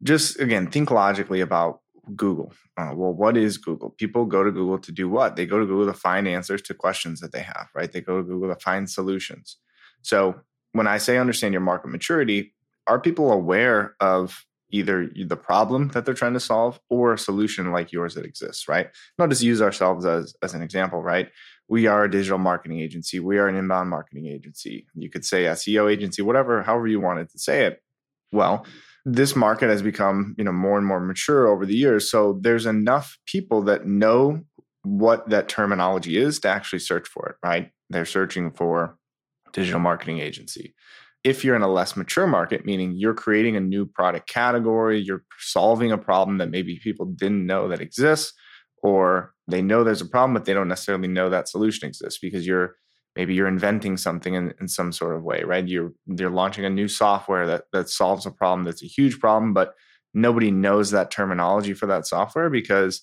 just 0.05 0.38
again 0.38 0.69
think 0.69 0.93
logically 0.93 1.41
about 1.41 1.81
Google. 2.16 2.52
Uh, 2.76 2.92
well, 2.94 3.12
what 3.12 3.37
is 3.37 3.59
Google? 3.59 3.90
People 3.90 4.26
go 4.26 4.42
to 4.42 4.50
Google 4.50 4.78
to 4.78 4.92
do 4.92 5.09
what? 5.09 5.37
They 5.37 5.47
go 5.47 5.59
to 5.59 5.66
Google 5.66 5.87
to 5.87 5.99
find 5.99 6.26
answers 6.26 6.62
to 6.62 6.75
questions 6.75 7.21
that 7.21 7.32
they 7.32 7.42
have, 7.42 7.68
right? 7.75 7.90
They 7.90 8.00
go 8.00 8.18
to 8.18 8.23
Google 8.25 8.52
to 8.52 8.61
find 8.61 8.90
solutions. 8.90 9.56
So 10.02 10.40
when 10.73 10.87
I 10.87 10.99
say 10.99 11.18
understand 11.18 11.54
your 11.54 11.61
market 11.61 11.88
maturity, 11.88 12.54
are 12.87 13.00
people 13.00 13.30
aware 13.30 13.94
of 14.00 14.44
either 14.71 15.09
the 15.26 15.37
problem 15.37 15.88
that 15.88 16.04
they're 16.04 16.14
trying 16.14 16.32
to 16.32 16.40
solve 16.40 16.80
or 16.88 17.12
a 17.12 17.18
solution 17.18 17.71
like 17.71 17.92
yours 17.92 18.14
that 18.14 18.25
exists, 18.25 18.66
right? 18.68 18.88
Not 19.18 19.28
just 19.28 19.42
use 19.42 19.62
ourselves 19.62 20.04
as, 20.06 20.35
as 20.42 20.54
an 20.54 20.62
example, 20.62 21.02
right? 21.02 21.28
We 21.68 21.87
are 21.87 22.04
a 22.04 22.11
digital 22.11 22.38
marketing 22.38 22.80
agency. 22.80 23.21
We 23.21 23.38
are 23.38 23.49
an 23.49 23.54
inbound 23.54 23.90
marketing 23.90 24.26
agency. 24.26 24.87
You 24.94 25.11
could 25.11 25.25
say 25.25 25.44
SEO 25.44 25.92
agency, 25.92 26.23
whatever, 26.23 26.62
however 26.62 26.88
you 26.88 27.00
wanted 27.00 27.30
to 27.30 27.38
say 27.38 27.66
it. 27.66 27.82
Well, 28.32 28.66
this 29.04 29.35
market 29.35 29.68
has 29.68 29.82
become, 29.82 30.35
you 30.38 30.44
know, 30.44 30.52
more 30.52 30.78
and 30.78 30.87
more 30.87 31.00
mature 31.00 31.49
over 31.49 31.66
the 31.66 31.75
years. 31.75 32.11
So 32.11 32.38
there's 32.40 32.66
enough 32.66 33.18
people 33.26 33.62
that 33.62 33.87
know 33.87 34.42
what 34.85 35.28
that 35.30 35.49
terminology 35.49 36.16
is 36.16 36.38
to 36.40 36.49
actually 36.49 36.80
search 36.80 37.09
for 37.09 37.28
it, 37.28 37.37
right? 37.47 37.71
They're 37.90 38.04
searching 38.04 38.52
for 38.52 38.97
digital 39.52 39.80
marketing 39.80 40.18
agency 40.18 40.75
if 41.25 41.44
you're 41.44 41.56
in 41.56 41.62
a 41.62 41.73
less 41.73 41.97
mature 41.97 42.26
market, 42.26 42.64
meaning 42.64 42.94
you're 42.97 43.14
creating 43.14 43.56
a 43.56 43.61
new 43.61 43.87
product 43.87 44.28
category, 44.28 45.00
you're 45.00 45.23
solving 45.38 45.92
a 45.92 45.99
problem 45.99 46.38
that 46.38 46.50
maybe 46.50 46.80
people 46.82 47.06
didn't 47.06 47.47
know 47.47 47.68
that 47.68 47.80
exists, 47.80 48.32
or 48.82 49.32
they 49.47 49.62
know 49.62 49.85
there's 49.85 50.00
a 50.00 50.06
problem, 50.06 50.35
but 50.35 50.44
they 50.44 50.54
don't 50.54 50.68
necessarily 50.68 51.09
know 51.09 51.30
that 51.30 51.49
solution 51.49 51.88
exists 51.88 52.18
because 52.21 52.47
you're 52.47 52.75
maybe 53.16 53.35
you're 53.35 53.49
inventing 53.49 53.97
something 53.97 54.35
in, 54.35 54.54
in 54.61 54.69
some 54.69 54.92
sort 54.92 55.16
of 55.16 55.23
way, 55.23 55.42
right? 55.42 55.66
You're 55.66 55.92
you're 56.07 56.31
launching 56.31 56.64
a 56.64 56.71
new 56.71 56.88
software 56.88 57.47
that 57.47 57.64
that 57.73 57.88
solves 57.88 58.26
a 58.26 58.31
problem 58.31 58.64
that's 58.64 58.83
a 58.83 58.87
huge 58.87 59.21
problem, 59.21 59.52
but 59.52 59.75
nobody 60.14 60.50
knows 60.50 60.90
that 60.90 61.11
terminology 61.11 61.75
for 61.75 61.87
that 61.87 62.07
software 62.07 62.50
because 62.50 63.02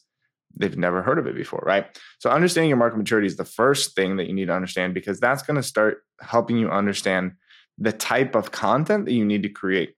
they've 0.56 0.78
never 0.78 1.02
heard 1.02 1.20
of 1.20 1.28
it 1.28 1.36
before, 1.36 1.64
right? 1.66 1.86
So 2.20 2.30
understanding 2.30 2.70
your 2.70 2.78
market 2.78 2.98
maturity 2.98 3.28
is 3.28 3.38
the 3.38 3.46
first 3.46 3.96
thing 3.96 4.18
that 4.18 4.28
you 4.28 4.34
need 4.34 4.48
to 4.48 4.54
understand 4.54 4.94
because 4.94 5.20
that's 5.20 5.44
going 5.44 5.58
to 5.58 5.64
start 5.64 6.04
helping 6.22 6.58
you 6.58 6.70
understand 6.70 7.34
the 7.78 7.92
type 7.92 8.36
of 8.36 8.52
content 8.52 9.06
that 9.06 9.14
you 9.14 9.26
need 9.26 9.44
to 9.44 9.50
create. 9.50 9.96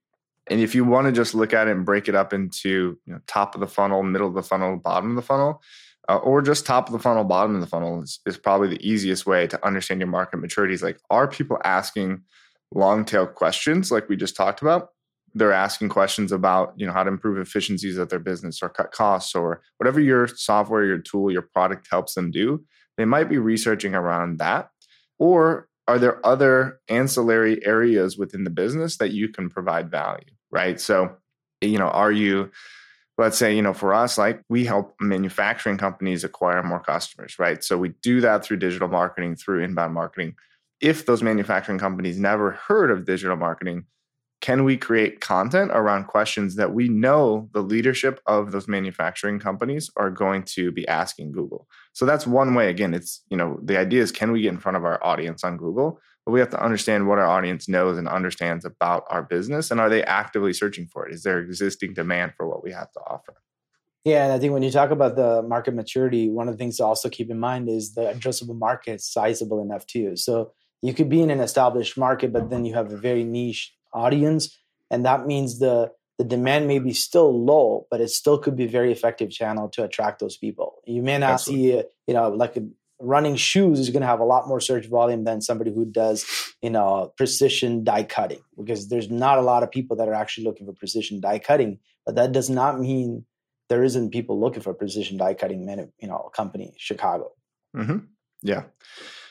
And 0.47 0.59
if 0.59 0.75
you 0.75 0.83
want 0.83 1.05
to 1.05 1.13
just 1.13 1.33
look 1.33 1.53
at 1.53 1.67
it 1.67 1.71
and 1.71 1.85
break 1.85 2.07
it 2.07 2.15
up 2.15 2.33
into 2.33 2.69
you 3.05 3.13
know, 3.13 3.19
top 3.27 3.55
of 3.55 3.61
the 3.61 3.67
funnel, 3.67 4.03
middle 4.03 4.27
of 4.27 4.33
the 4.33 4.43
funnel, 4.43 4.75
bottom 4.77 5.11
of 5.11 5.15
the 5.15 5.21
funnel, 5.21 5.61
uh, 6.11 6.17
or 6.17 6.41
just 6.41 6.65
top 6.65 6.87
of 6.87 6.91
the 6.91 6.99
funnel, 6.99 7.23
bottom 7.23 7.55
of 7.55 7.61
the 7.61 7.67
funnel 7.67 8.03
is, 8.03 8.19
is 8.25 8.37
probably 8.37 8.67
the 8.67 8.85
easiest 8.85 9.25
way 9.25 9.47
to 9.47 9.65
understand 9.65 10.01
your 10.01 10.09
market 10.09 10.37
maturity. 10.37 10.73
Is 10.73 10.83
like, 10.83 10.99
are 11.09 11.25
people 11.25 11.57
asking 11.63 12.21
long 12.73 13.05
tail 13.05 13.25
questions 13.25 13.91
like 13.91 14.09
we 14.09 14.17
just 14.17 14.35
talked 14.35 14.61
about? 14.61 14.89
They're 15.33 15.53
asking 15.53 15.87
questions 15.87 16.33
about, 16.33 16.73
you 16.75 16.85
know, 16.85 16.91
how 16.91 17.03
to 17.03 17.09
improve 17.09 17.37
efficiencies 17.37 17.97
of 17.97 18.09
their 18.09 18.19
business 18.19 18.61
or 18.61 18.67
cut 18.67 18.91
costs 18.91 19.33
or 19.33 19.61
whatever 19.77 20.01
your 20.01 20.27
software, 20.27 20.83
your 20.83 20.97
tool, 20.97 21.31
your 21.31 21.43
product 21.43 21.87
helps 21.89 22.15
them 22.15 22.29
do. 22.29 22.61
They 22.97 23.05
might 23.05 23.29
be 23.29 23.37
researching 23.37 23.95
around 23.95 24.39
that. 24.39 24.69
Or 25.17 25.69
are 25.87 25.97
there 25.97 26.25
other 26.25 26.81
ancillary 26.89 27.65
areas 27.65 28.17
within 28.17 28.43
the 28.43 28.49
business 28.49 28.97
that 28.97 29.11
you 29.11 29.29
can 29.29 29.49
provide 29.49 29.89
value, 29.89 30.33
right? 30.51 30.77
So, 30.77 31.15
you 31.61 31.77
know, 31.77 31.87
are 31.87 32.11
you 32.11 32.51
let's 33.21 33.37
say 33.37 33.55
you 33.55 33.61
know 33.61 33.73
for 33.73 33.93
us 33.93 34.17
like 34.17 34.41
we 34.49 34.65
help 34.65 34.95
manufacturing 34.99 35.77
companies 35.77 36.23
acquire 36.23 36.63
more 36.63 36.79
customers 36.79 37.37
right? 37.37 37.63
So 37.63 37.77
we 37.77 37.89
do 38.01 38.19
that 38.21 38.43
through 38.43 38.57
digital 38.57 38.87
marketing 38.87 39.35
through 39.35 39.63
inbound 39.63 39.93
marketing. 39.93 40.35
If 40.81 41.05
those 41.05 41.21
manufacturing 41.21 41.77
companies 41.77 42.17
never 42.17 42.51
heard 42.51 42.89
of 42.89 43.05
digital 43.05 43.37
marketing 43.37 43.85
can 44.41 44.63
we 44.63 44.75
create 44.75 45.21
content 45.21 45.69
around 45.71 46.05
questions 46.05 46.55
that 46.55 46.73
we 46.73 46.89
know 46.89 47.47
the 47.53 47.61
leadership 47.61 48.19
of 48.25 48.51
those 48.51 48.67
manufacturing 48.67 49.37
companies 49.37 49.91
are 49.97 50.09
going 50.09 50.41
to 50.41 50.71
be 50.71 50.87
asking 50.87 51.31
google? 51.31 51.67
So 51.93 52.07
that's 52.07 52.25
one 52.25 52.55
way. 52.55 52.69
Again 52.69 52.95
it's 52.95 53.21
you 53.29 53.37
know 53.37 53.59
the 53.63 53.77
idea 53.77 54.01
is 54.01 54.11
can 54.11 54.31
we 54.31 54.41
get 54.41 54.53
in 54.53 54.59
front 54.59 54.77
of 54.77 54.83
our 54.83 55.01
audience 55.03 55.43
on 55.43 55.57
google 55.57 55.99
but 56.25 56.31
we 56.31 56.39
have 56.39 56.49
to 56.51 56.63
understand 56.63 57.07
what 57.07 57.19
our 57.19 57.27
audience 57.27 57.67
knows 57.67 57.97
and 57.97 58.07
understands 58.07 58.65
about 58.65 59.05
our 59.09 59.23
business 59.23 59.71
and 59.71 59.79
are 59.79 59.89
they 59.89 60.03
actively 60.03 60.53
searching 60.53 60.87
for 60.87 61.07
it? 61.07 61.13
Is 61.13 61.23
there 61.23 61.39
existing 61.39 61.93
demand 61.93 62.33
for 62.35 62.47
what 62.47 62.63
we 62.63 62.71
have 62.71 62.91
to 62.91 62.99
offer? 62.99 63.35
Yeah 64.03 64.23
and 64.23 64.33
i 64.33 64.39
think 64.39 64.53
when 64.53 64.63
you 64.63 64.71
talk 64.71 64.91
about 64.91 65.15
the 65.15 65.43
market 65.43 65.73
maturity 65.75 66.29
one 66.29 66.47
of 66.47 66.55
the 66.55 66.57
things 66.57 66.77
to 66.77 66.85
also 66.85 67.09
keep 67.09 67.29
in 67.29 67.39
mind 67.39 67.69
is 67.69 67.93
the 67.93 68.01
addressable 68.01 68.57
market 68.57 68.95
is 68.95 69.11
sizable 69.11 69.61
enough 69.61 69.85
too. 69.85 70.15
So 70.15 70.53
you 70.81 70.93
could 70.93 71.09
be 71.09 71.21
in 71.21 71.29
an 71.29 71.39
established 71.39 71.97
market 71.97 72.33
but 72.33 72.49
then 72.49 72.65
you 72.65 72.73
have 72.73 72.91
a 72.91 72.97
very 72.97 73.23
niche 73.23 73.73
audience 73.93 74.57
and 74.89 75.05
that 75.05 75.27
means 75.27 75.59
the 75.59 75.91
the 76.17 76.25
demand 76.25 76.67
may 76.67 76.79
be 76.79 76.93
still 76.93 77.45
low 77.45 77.87
but 77.89 78.01
it 78.01 78.09
still 78.09 78.37
could 78.37 78.55
be 78.55 78.65
a 78.65 78.69
very 78.69 78.91
effective 78.91 79.29
channel 79.29 79.69
to 79.69 79.83
attract 79.83 80.19
those 80.19 80.37
people. 80.37 80.81
You 80.85 81.01
may 81.01 81.17
not 81.17 81.33
Absolutely. 81.33 81.71
see 81.71 81.83
you 82.07 82.13
know 82.13 82.29
like 82.29 82.57
a, 82.57 82.63
running 83.01 83.35
shoes 83.35 83.79
is 83.79 83.89
going 83.89 84.01
to 84.01 84.07
have 84.07 84.19
a 84.19 84.25
lot 84.25 84.47
more 84.47 84.59
search 84.59 84.87
volume 84.87 85.23
than 85.23 85.41
somebody 85.41 85.73
who 85.73 85.85
does 85.85 86.25
you 86.61 86.69
know 86.69 87.11
precision 87.17 87.83
die 87.83 88.03
cutting 88.03 88.41
because 88.57 88.89
there's 88.89 89.09
not 89.09 89.37
a 89.37 89.41
lot 89.41 89.63
of 89.63 89.71
people 89.71 89.97
that 89.97 90.07
are 90.07 90.13
actually 90.13 90.43
looking 90.43 90.65
for 90.65 90.73
precision 90.73 91.19
die 91.19 91.39
cutting 91.39 91.79
but 92.05 92.15
that 92.15 92.31
does 92.31 92.49
not 92.49 92.79
mean 92.79 93.25
there 93.69 93.83
isn't 93.83 94.11
people 94.11 94.39
looking 94.39 94.61
for 94.61 94.73
precision 94.73 95.17
die 95.17 95.33
cutting 95.33 95.67
you 95.99 96.07
know 96.07 96.29
company 96.35 96.73
chicago 96.77 97.31
mm-hmm. 97.75 97.97
yeah 98.41 98.63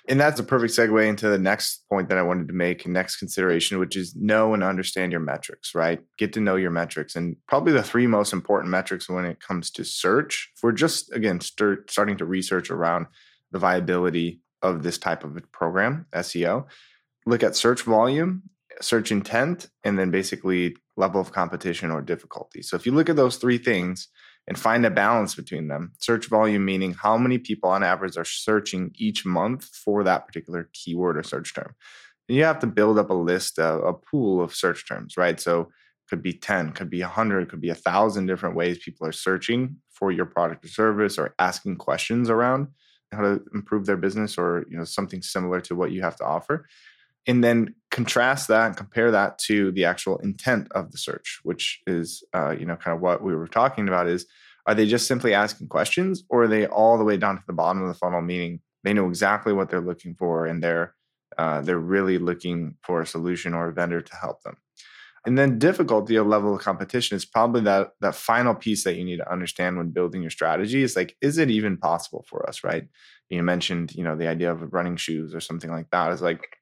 and 0.09 0.21
that's 0.21 0.41
a 0.41 0.45
perfect 0.45 0.73
segue 0.73 1.07
into 1.07 1.29
the 1.29 1.39
next 1.39 1.89
point 1.89 2.09
that 2.09 2.19
I 2.19 2.23
wanted 2.23 2.49
to 2.49 2.55
make, 2.55 2.87
next 2.87 3.19
consideration, 3.19 3.79
which 3.79 3.97
is 3.97 4.17
know 4.17 4.55
and 4.55 4.65
understand 4.65 5.13
your 5.13 5.21
metrics, 5.21 5.75
right? 5.75 6.01
Get 6.19 6.33
to 6.33 6.41
know 6.41 6.57
your 6.57 6.71
metrics. 6.71 7.15
And 7.15 7.37
probably 7.47 7.73
the 7.73 7.83
three 7.83 8.07
most 8.07 8.33
important 8.33 8.71
metrics 8.71 9.09
when 9.09 9.25
it 9.25 9.41
comes 9.41 9.71
to 9.73 9.85
search, 9.85 10.51
if 10.57 10.63
we're 10.63 10.73
just, 10.73 11.13
again, 11.13 11.41
start, 11.41 11.91
starting 11.91 12.17
to 12.17 12.25
research 12.25 12.71
around 12.71 13.07
the 13.53 13.59
viability 13.59 14.41
of 14.63 14.83
this 14.83 14.99
type 14.99 15.25
of 15.25 15.39
program, 15.53 16.07
SEO, 16.13 16.67
look 17.27 17.43
at 17.43 17.57
search 17.57 17.83
volume, 17.83 18.43
search 18.81 19.11
intent, 19.11 19.69
and 19.85 19.99
then 19.99 20.11
basically 20.11 20.77
level 20.97 21.21
of 21.21 21.33
competition 21.33 21.91
or 21.91 22.03
difficulty. 22.03 22.63
So 22.63 22.77
if 22.77 22.87
you 22.87 22.93
look 22.93 23.09
at 23.09 23.17
those 23.17 23.37
three 23.37 23.59
things, 23.59 24.09
and 24.51 24.59
find 24.59 24.85
a 24.85 24.91
balance 24.91 25.37
between 25.37 25.69
them. 25.69 25.93
Search 25.99 26.27
volume 26.27 26.65
meaning 26.65 26.93
how 26.93 27.17
many 27.17 27.39
people 27.39 27.71
on 27.71 27.85
average 27.85 28.17
are 28.17 28.25
searching 28.25 28.91
each 28.97 29.25
month 29.25 29.65
for 29.65 30.03
that 30.03 30.27
particular 30.27 30.69
keyword 30.73 31.17
or 31.17 31.23
search 31.23 31.55
term. 31.55 31.73
And 32.29 32.37
you 32.37 32.43
have 32.43 32.59
to 32.61 32.67
build 32.67 32.99
up 32.99 33.11
a 33.11 33.15
list, 33.15 33.59
a, 33.59 33.75
a 33.79 33.95
pool 33.95 34.43
of 34.43 34.55
search 34.55 34.89
terms, 34.89 35.17
right? 35.17 35.39
So 35.39 35.71
could 36.09 36.21
be 36.21 36.33
10, 36.33 36.73
could 36.73 36.91
be 36.91 37.01
100, 37.01 37.49
could 37.49 37.61
be 37.61 37.69
a 37.71 37.77
thousand 37.77 38.27
different 38.27 38.57
ways 38.57 38.79
people 38.85 39.07
are 39.07 39.13
searching 39.13 39.77
for 39.93 40.11
your 40.11 40.27
product 40.27 40.65
or 40.65 40.69
service 40.69 41.17
or 41.17 41.35
asking 41.39 41.77
questions 41.77 42.29
around 42.29 42.67
how 43.13 43.23
to 43.23 43.43
improve 43.55 43.87
their 43.87 43.97
business 43.97 44.39
or 44.39 44.65
you 44.71 44.77
know 44.77 44.85
something 44.85 45.23
similar 45.23 45.61
to 45.63 45.75
what 45.75 45.93
you 45.93 46.03
have 46.03 46.17
to 46.17 46.25
offer. 46.25 46.67
And 47.27 47.45
then 47.45 47.75
contrast 47.91 48.49
that 48.49 48.67
and 48.67 48.77
compare 48.77 49.11
that 49.11 49.39
to 49.39 49.73
the 49.73 49.85
actual 49.85 50.19
intent 50.19 50.69
of 50.73 50.91
the 50.93 50.99
search 50.99 51.41
which 51.43 51.81
is 51.87 52.23
uh, 52.33 52.51
you 52.51 52.65
know 52.65 52.77
kind 52.77 52.95
of 52.95 53.03
what 53.03 53.23
we 53.23 53.35
were 53.35 53.49
talking 53.49 53.89
about 53.89 54.07
is 54.07 54.27
are 54.67 54.75
they 54.75 54.87
just 54.87 55.07
simply 55.07 55.35
asking 55.35 55.69
questions 55.69 56.25
or 56.29 56.45
are 56.45 56.49
they 56.49 56.67
all 56.67 56.97
the 56.97 57.05
way 57.05 57.17
down 57.17 57.37
to 57.37 57.43
the 57.47 57.53
bottom 57.53 57.83
of 57.83 57.89
the 57.89 57.95
funnel 57.95 58.23
meaning 58.23 58.61
they 58.85 58.93
know 58.93 59.09
exactly 59.09 59.53
what 59.53 59.69
they're 59.69 59.81
looking 59.81 60.15
for 60.15 60.47
and 60.47 60.63
they're 60.63 60.95
uh, 61.39 61.61
they're 61.63 61.79
really 61.79 62.19
looking 62.19 62.77
for 62.83 63.01
a 63.01 63.07
solution 63.07 63.55
or 63.55 63.69
a 63.69 63.73
vendor 63.73 64.01
to 64.01 64.17
help 64.17 64.43
them 64.43 64.57
and 65.27 65.37
then 65.37 65.59
difficulty 65.59 66.19
level 66.19 66.55
of 66.55 66.63
competition 66.63 67.17
is 67.17 67.25
probably 67.25 67.61
that 67.63 67.91
that 68.01 68.15
final 68.15 68.55
piece 68.55 68.85
that 68.85 68.97
you 68.97 69.05
need 69.05 69.19
to 69.19 69.33
understand 69.33 69.77
when 69.77 69.91
building 69.91 70.23
your 70.23 70.31
strategy 70.31 70.83
is 70.83 70.97
like 70.97 71.17
is 71.21 71.39
it 71.39 71.51
even 71.51 71.77
possible 71.77 72.25
for 72.29 72.49
us 72.49 72.65
right 72.65 72.89
you 73.29 73.43
mentioned 73.43 73.95
you 73.95 74.03
know 74.03 74.17
the 74.17 74.29
idea 74.29 74.51
of 74.51 74.73
running 74.73 74.97
shoes 74.97 75.35
or 75.35 75.41
something 75.41 75.71
like 75.71 75.91
that 75.91 76.13
is 76.13 76.23
like 76.23 76.59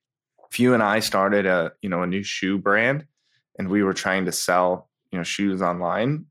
if 0.51 0.59
you 0.59 0.75
and 0.75 0.83
I 0.83 1.01
started 1.01 1.47
a 1.47 1.73
you 1.83 1.89
know 1.89 2.03
a 2.03 2.07
new 2.07 2.23
shoe 2.23 2.59
brand 2.59 3.07
and 3.59 3.69
we 3.69 3.83
were 3.83 3.95
trying 3.95 4.25
to 4.27 4.33
sell 4.33 4.89
you 5.13 5.19
know 5.19 5.25
shoes 5.25 5.63
online, 5.63 6.27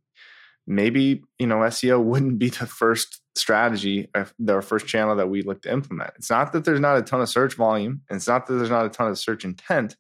maybe 0.66 1.24
you 1.40 1.48
know 1.48 1.58
SEO 1.58 2.04
wouldn't 2.04 2.40
be 2.40 2.50
the 2.50 2.68
first 2.68 3.22
strategy 3.36 4.08
or 4.16 4.28
the 4.40 4.62
first 4.62 4.88
channel 4.88 5.16
that 5.16 5.30
we 5.30 5.42
look 5.44 5.62
to 5.62 5.72
implement. 5.72 6.14
It's 6.16 6.30
not 6.30 6.54
that 6.54 6.66
there's 6.66 6.80
not 6.80 6.98
a 6.98 7.04
ton 7.04 7.22
of 7.22 7.30
search 7.30 7.56
volume, 7.56 8.02
and 8.10 8.18
it's 8.18 8.28
not 8.28 8.48
that 8.48 8.56
there's 8.56 8.70
not 8.70 8.86
a 8.86 8.90
ton 8.90 9.08
of 9.08 9.18
search 9.18 9.46
intent. 9.46 9.96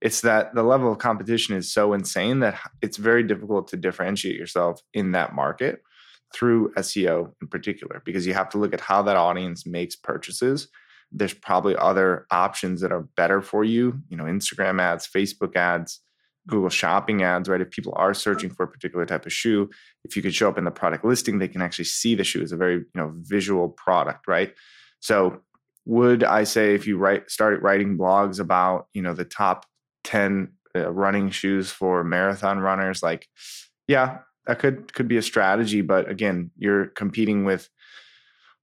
It's 0.00 0.20
that 0.20 0.54
the 0.54 0.62
level 0.62 0.92
of 0.92 0.98
competition 0.98 1.56
is 1.56 1.72
so 1.72 1.92
insane 1.92 2.40
that 2.40 2.58
it's 2.82 2.96
very 2.96 3.22
difficult 3.22 3.68
to 3.68 3.76
differentiate 3.76 4.36
yourself 4.36 4.80
in 4.94 5.12
that 5.12 5.34
market 5.34 5.82
through 6.34 6.72
SEO 6.74 7.32
in 7.40 7.48
particular, 7.48 8.02
because 8.04 8.26
you 8.26 8.34
have 8.34 8.50
to 8.50 8.58
look 8.58 8.74
at 8.74 8.80
how 8.80 9.02
that 9.02 9.16
audience 9.16 9.66
makes 9.66 9.96
purchases 9.96 10.68
there's 11.12 11.34
probably 11.34 11.76
other 11.76 12.26
options 12.30 12.80
that 12.80 12.92
are 12.92 13.08
better 13.16 13.40
for 13.40 13.64
you, 13.64 14.00
you 14.08 14.16
know, 14.16 14.24
Instagram 14.24 14.80
ads, 14.80 15.06
Facebook 15.08 15.56
ads, 15.56 16.00
Google 16.46 16.70
shopping 16.70 17.22
ads, 17.22 17.48
right? 17.48 17.60
If 17.60 17.70
people 17.70 17.92
are 17.96 18.14
searching 18.14 18.50
for 18.50 18.64
a 18.64 18.68
particular 18.68 19.06
type 19.06 19.26
of 19.26 19.32
shoe, 19.32 19.70
if 20.04 20.16
you 20.16 20.22
could 20.22 20.34
show 20.34 20.48
up 20.48 20.58
in 20.58 20.64
the 20.64 20.70
product 20.70 21.04
listing, 21.04 21.38
they 21.38 21.48
can 21.48 21.62
actually 21.62 21.86
see 21.86 22.14
the 22.14 22.24
shoe 22.24 22.42
as 22.42 22.52
a 22.52 22.56
very, 22.56 22.74
you 22.74 22.86
know, 22.94 23.12
visual 23.16 23.68
product, 23.68 24.26
right? 24.26 24.54
So 25.00 25.40
would 25.84 26.24
I 26.24 26.44
say 26.44 26.74
if 26.74 26.86
you 26.86 26.98
write 26.98 27.30
started 27.30 27.62
writing 27.62 27.96
blogs 27.96 28.40
about, 28.40 28.88
you 28.92 29.02
know, 29.02 29.14
the 29.14 29.24
top 29.24 29.66
10 30.08 30.52
uh, 30.74 30.90
running 30.90 31.30
shoes 31.30 31.70
for 31.70 32.02
marathon 32.02 32.58
runners, 32.60 33.02
like, 33.02 33.28
yeah, 33.86 34.18
that 34.46 34.58
could 34.58 34.92
could 34.94 35.06
be 35.06 35.18
a 35.18 35.22
strategy, 35.22 35.82
but 35.82 36.10
again, 36.10 36.50
you're 36.56 36.86
competing 36.86 37.44
with 37.44 37.68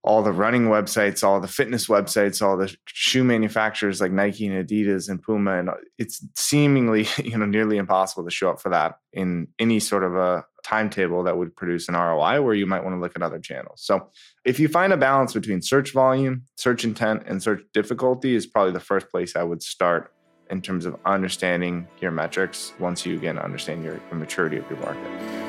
all 0.02 0.22
the 0.22 0.32
running 0.32 0.66
websites, 0.66 1.24
all 1.24 1.40
the 1.40 1.48
fitness 1.48 1.86
websites, 1.86 2.40
all 2.42 2.56
the 2.56 2.74
shoe 2.86 3.24
manufacturers 3.24 4.00
like 4.00 4.12
Nike 4.12 4.46
and 4.46 4.66
Adidas 4.66 5.08
and 5.08 5.22
Puma, 5.22 5.58
and 5.58 5.70
it's 5.98 6.24
seemingly 6.34 7.06
you 7.24 7.38
know 7.38 7.46
nearly 7.46 7.76
impossible 7.76 8.24
to 8.24 8.30
show 8.30 8.50
up 8.50 8.60
for 8.60 8.70
that 8.70 8.98
in 9.12 9.46
any 9.58 9.78
sort 9.78 10.02
of 10.02 10.16
a 10.16 10.44
timetable 10.64 11.22
that 11.22 11.38
would 11.38 11.54
produce 11.54 11.88
an 11.88 11.94
ROI. 11.94 12.42
Where 12.42 12.54
you 12.54 12.66
might 12.66 12.82
want 12.82 12.96
to 12.96 13.00
look 13.00 13.14
at 13.14 13.22
other 13.22 13.38
channels. 13.38 13.82
So 13.84 14.10
if 14.44 14.58
you 14.58 14.66
find 14.66 14.92
a 14.92 14.96
balance 14.96 15.34
between 15.34 15.62
search 15.62 15.92
volume, 15.92 16.42
search 16.56 16.84
intent, 16.84 17.22
and 17.26 17.40
search 17.40 17.62
difficulty, 17.72 18.34
is 18.34 18.44
probably 18.44 18.72
the 18.72 18.80
first 18.80 19.08
place 19.08 19.36
I 19.36 19.44
would 19.44 19.62
start 19.62 20.12
in 20.50 20.62
terms 20.62 20.86
of 20.86 20.96
understanding 21.04 21.88
your 22.00 22.10
metrics. 22.10 22.72
Once 22.78 23.04
you 23.04 23.16
again 23.16 23.38
understand 23.38 23.84
your, 23.84 24.00
your 24.10 24.18
maturity 24.18 24.56
of 24.56 24.68
your 24.70 24.78
market. 24.80 25.46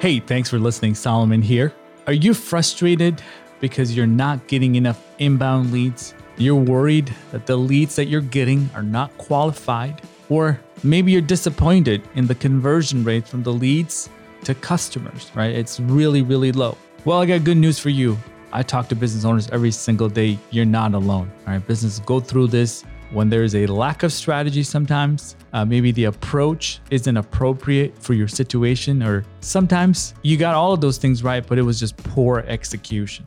Hey, 0.00 0.20
thanks 0.20 0.50
for 0.50 0.58
listening. 0.58 0.94
Solomon 0.94 1.42
here. 1.42 1.72
Are 2.06 2.12
you 2.12 2.34
frustrated 2.34 3.22
because 3.60 3.96
you're 3.96 4.06
not 4.06 4.46
getting 4.46 4.76
enough 4.76 5.02
inbound 5.18 5.72
leads? 5.72 6.14
You're 6.36 6.54
worried 6.54 7.12
that 7.32 7.46
the 7.46 7.56
leads 7.56 7.96
that 7.96 8.06
you're 8.06 8.20
getting 8.20 8.68
are 8.74 8.82
not 8.82 9.16
qualified? 9.18 10.02
Or 10.28 10.60
maybe 10.82 11.12
you're 11.12 11.22
disappointed 11.22 12.02
in 12.14 12.26
the 12.26 12.34
conversion 12.34 13.04
rate 13.04 13.26
from 13.26 13.42
the 13.42 13.52
leads 13.52 14.08
to 14.44 14.54
customers, 14.54 15.30
right? 15.34 15.54
It's 15.54 15.80
really, 15.80 16.22
really 16.22 16.52
low. 16.52 16.76
Well, 17.04 17.20
I 17.20 17.26
got 17.26 17.44
good 17.44 17.56
news 17.56 17.78
for 17.78 17.88
you. 17.88 18.18
I 18.52 18.62
talk 18.62 18.88
to 18.88 18.94
business 18.94 19.24
owners 19.24 19.48
every 19.50 19.70
single 19.70 20.08
day. 20.08 20.38
You're 20.50 20.64
not 20.64 20.94
alone. 20.94 21.30
All 21.46 21.54
right, 21.54 21.66
businesses 21.66 22.00
go 22.00 22.20
through 22.20 22.48
this 22.48 22.84
when 23.10 23.28
there's 23.28 23.54
a 23.54 23.66
lack 23.66 24.02
of 24.02 24.12
strategy 24.12 24.62
sometimes 24.62 25.36
uh, 25.52 25.64
maybe 25.64 25.92
the 25.92 26.04
approach 26.04 26.80
isn't 26.90 27.16
appropriate 27.16 27.96
for 27.98 28.14
your 28.14 28.28
situation 28.28 29.02
or 29.02 29.24
sometimes 29.40 30.14
you 30.22 30.36
got 30.36 30.54
all 30.54 30.72
of 30.72 30.80
those 30.80 30.98
things 30.98 31.22
right 31.22 31.46
but 31.46 31.58
it 31.58 31.62
was 31.62 31.78
just 31.78 31.96
poor 31.96 32.40
execution 32.48 33.24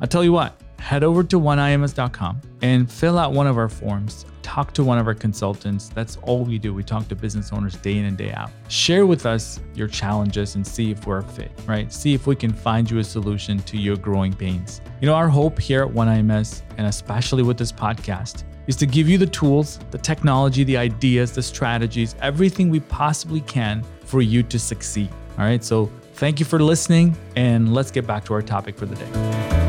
i'll 0.00 0.08
tell 0.08 0.24
you 0.24 0.32
what 0.32 0.60
head 0.80 1.04
over 1.04 1.22
to 1.22 1.38
oneims.com 1.38 2.40
and 2.62 2.90
fill 2.90 3.18
out 3.18 3.32
one 3.32 3.46
of 3.46 3.58
our 3.58 3.68
forms 3.68 4.24
talk 4.42 4.72
to 4.72 4.82
one 4.82 4.98
of 4.98 5.06
our 5.06 5.14
consultants 5.14 5.90
that's 5.90 6.16
all 6.22 6.42
we 6.42 6.58
do 6.58 6.72
we 6.72 6.82
talk 6.82 7.06
to 7.06 7.14
business 7.14 7.52
owners 7.52 7.76
day 7.76 7.98
in 7.98 8.06
and 8.06 8.16
day 8.16 8.32
out 8.32 8.50
share 8.68 9.06
with 9.06 9.26
us 9.26 9.60
your 9.74 9.86
challenges 9.86 10.54
and 10.54 10.66
see 10.66 10.90
if 10.90 11.06
we're 11.06 11.18
a 11.18 11.22
fit 11.22 11.52
right 11.66 11.92
see 11.92 12.14
if 12.14 12.26
we 12.26 12.34
can 12.34 12.52
find 12.52 12.90
you 12.90 12.98
a 12.98 13.04
solution 13.04 13.58
to 13.60 13.76
your 13.76 13.96
growing 13.96 14.32
pains 14.32 14.80
you 15.00 15.06
know 15.06 15.14
our 15.14 15.28
hope 15.28 15.58
here 15.58 15.82
at 15.82 15.90
oneims 15.90 16.62
and 16.78 16.86
especially 16.86 17.42
with 17.42 17.58
this 17.58 17.70
podcast 17.70 18.44
is 18.66 18.76
to 18.76 18.86
give 18.86 19.08
you 19.08 19.18
the 19.18 19.26
tools, 19.26 19.80
the 19.90 19.98
technology, 19.98 20.62
the 20.62 20.76
ideas, 20.76 21.32
the 21.32 21.42
strategies, 21.42 22.14
everything 22.22 22.70
we 22.70 22.78
possibly 22.78 23.40
can 23.40 23.82
for 24.04 24.22
you 24.22 24.44
to 24.44 24.60
succeed. 24.60 25.08
All 25.38 25.44
right. 25.44 25.64
So 25.64 25.90
thank 26.14 26.38
you 26.38 26.46
for 26.46 26.60
listening, 26.60 27.16
and 27.34 27.74
let's 27.74 27.90
get 27.90 28.06
back 28.06 28.24
to 28.26 28.34
our 28.34 28.42
topic 28.42 28.78
for 28.78 28.86
the 28.86 28.94
day. 28.94 29.59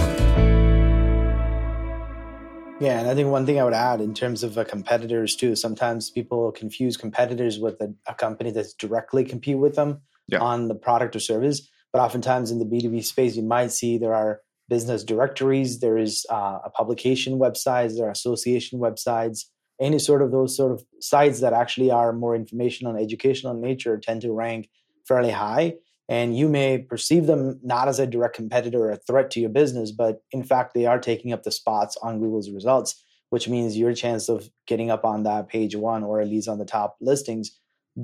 Yeah, 2.82 3.00
and 3.00 3.08
I 3.08 3.14
think 3.14 3.30
one 3.30 3.46
thing 3.46 3.60
I 3.60 3.64
would 3.64 3.76
add 3.76 4.02
in 4.02 4.16
terms 4.16 4.42
of 4.42 4.58
uh, 4.58 4.64
competitors 4.64 5.36
too, 5.36 5.56
sometimes 5.56 6.10
people 6.10 6.52
confuse 6.52 6.98
competitors 6.98 7.60
with 7.60 7.80
a, 7.80 7.94
a 8.08 8.16
company 8.16 8.50
that's 8.50 8.74
directly 8.74 9.24
compete 9.24 9.60
with 9.60 9.76
them 9.76 10.02
yeah. 10.28 10.40
on 10.40 10.68
the 10.68 10.74
product 10.74 11.16
or 11.16 11.20
service. 11.20 11.70
But 11.94 12.00
oftentimes 12.00 12.50
in 12.50 12.58
the 12.58 12.66
B2B 12.66 13.04
space, 13.04 13.36
you 13.36 13.44
might 13.44 13.72
see 13.72 14.00
there 14.00 14.16
are 14.16 14.42
business 14.68 15.04
directories, 15.04 15.80
there 15.80 15.98
is 15.98 16.26
uh, 16.32 16.58
a 16.66 16.72
publication 16.72 17.38
websites, 17.38 17.98
there 17.98 18.08
are 18.08 18.12
association 18.12 18.80
websites. 18.80 19.46
Any 19.80 20.00
sort 20.00 20.24
of 20.24 20.32
those 20.32 20.58
sort 20.58 20.72
of 20.72 20.84
sites 21.02 21.40
that 21.42 21.54
actually 21.54 21.92
are 21.92 22.12
more 22.14 22.36
informational 22.36 22.96
and 22.96 23.04
educational 23.04 23.54
in 23.54 23.62
nature 23.62 24.00
tend 24.00 24.22
to 24.22 24.32
rank 24.32 24.70
fairly 25.08 25.32
high. 25.32 25.76
And 26.12 26.38
you 26.38 26.50
may 26.50 26.78
perceive 26.78 27.26
them 27.26 27.58
not 27.64 27.88
as 27.88 27.98
a 27.98 28.06
direct 28.06 28.36
competitor 28.36 28.80
or 28.80 28.92
a 28.92 28.98
threat 28.98 29.32
to 29.32 29.40
your 29.40 29.50
business, 29.50 29.92
but 29.92 30.22
in 30.34 30.44
fact, 30.44 30.74
they 30.74 30.86
are 30.86 31.00
taking 31.00 31.32
up 31.32 31.44
the 31.44 31.52
spots 31.52 31.96
on 32.04 32.20
Google's 32.20 32.52
results, 32.52 33.02
which 33.30 33.48
means 33.48 33.78
your 33.78 33.94
chance 33.94 34.28
of 34.28 34.50
getting 34.68 34.92
up 34.92 35.06
on 35.06 35.24
that 35.24 35.48
page 35.48 35.74
one 35.74 36.04
or 36.04 36.20
at 36.20 36.28
least 36.28 36.50
on 36.50 36.58
the 36.58 36.66
top 36.66 36.98
listings 37.00 37.58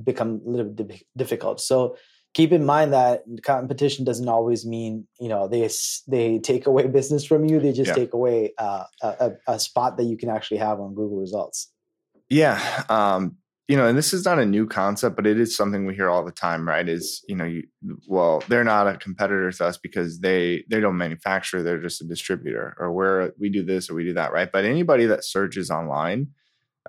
become 0.05 0.39
a 0.47 0.49
little 0.49 0.71
bit 0.71 1.03
difficult. 1.17 1.59
So 1.59 1.97
keep 2.33 2.53
in 2.53 2.65
mind 2.65 2.93
that 2.93 3.23
competition 3.43 4.05
doesn't 4.05 4.29
always 4.29 4.65
mean 4.65 5.05
you 5.19 5.27
know 5.27 5.47
they 5.49 5.69
they 6.07 6.39
take 6.39 6.65
away 6.65 6.87
business 6.99 7.25
from 7.25 7.45
you 7.45 7.59
they 7.59 7.73
just 7.73 7.89
yeah. 7.89 7.95
take 7.95 8.13
away 8.13 8.53
uh, 8.59 8.83
a, 9.01 9.31
a, 9.47 9.59
spot 9.59 9.97
that 9.97 10.03
you 10.03 10.17
can 10.17 10.29
actually 10.29 10.57
have 10.57 10.79
on 10.79 10.93
google 10.93 11.17
results 11.17 11.71
yeah 12.29 12.83
um, 12.89 13.37
you 13.67 13.75
know 13.75 13.85
and 13.85 13.97
this 13.97 14.13
is 14.13 14.25
not 14.25 14.39
a 14.39 14.45
new 14.45 14.65
concept 14.65 15.15
but 15.15 15.27
it 15.27 15.39
is 15.39 15.55
something 15.55 15.85
we 15.85 15.95
hear 15.95 16.09
all 16.09 16.23
the 16.23 16.31
time 16.31 16.67
right? 16.67 16.87
Is 16.87 17.23
you 17.27 17.35
know 17.35 17.45
you, 17.45 17.63
well 18.07 18.43
they're 18.47 18.63
not 18.63 18.87
a 18.87 18.97
competitor 18.97 19.51
to 19.51 19.65
us 19.65 19.77
because 19.77 20.19
they 20.19 20.63
they 20.69 20.79
don't 20.79 20.97
manufacture 20.97 21.61
they're 21.61 21.81
just 21.81 22.01
a 22.01 22.05
distributor 22.05 22.75
or 22.79 22.91
where 22.91 23.33
we 23.39 23.49
do 23.49 23.63
this 23.63 23.89
or 23.89 23.95
we 23.95 24.03
do 24.03 24.13
that 24.13 24.31
right? 24.31 24.49
But 24.51 24.65
anybody 24.65 25.05
that 25.07 25.25
searches 25.25 25.69
online 25.69 26.27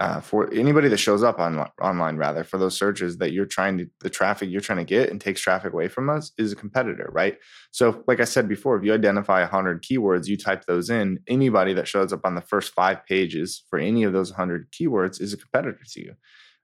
uh, 0.00 0.20
for 0.20 0.48
anybody 0.54 0.86
that 0.88 0.98
shows 0.98 1.24
up 1.24 1.40
on 1.40 1.58
online 1.82 2.16
rather 2.16 2.44
for 2.44 2.56
those 2.56 2.78
searches 2.78 3.18
that 3.18 3.32
you're 3.32 3.44
trying 3.44 3.76
to 3.78 3.86
the 4.00 4.10
traffic 4.10 4.48
you're 4.48 4.60
trying 4.60 4.78
to 4.78 4.84
get 4.84 5.10
and 5.10 5.20
takes 5.20 5.40
traffic 5.40 5.72
away 5.72 5.88
from 5.88 6.08
us 6.08 6.30
is 6.38 6.52
a 6.52 6.56
competitor 6.56 7.10
right? 7.12 7.38
So 7.72 8.04
like 8.06 8.20
i 8.20 8.24
said 8.24 8.48
before 8.48 8.76
if 8.76 8.84
you 8.84 8.94
identify 8.94 9.40
100 9.40 9.82
keywords 9.82 10.28
you 10.28 10.36
type 10.36 10.64
those 10.66 10.90
in 10.90 11.18
anybody 11.26 11.74
that 11.74 11.88
shows 11.88 12.12
up 12.12 12.20
on 12.24 12.36
the 12.36 12.40
first 12.40 12.72
five 12.72 13.04
pages 13.04 13.64
for 13.68 13.80
any 13.80 14.04
of 14.04 14.12
those 14.12 14.30
100 14.30 14.70
keywords 14.70 15.20
is 15.20 15.32
a 15.32 15.36
competitor 15.36 15.80
to 15.84 16.00
you 16.00 16.14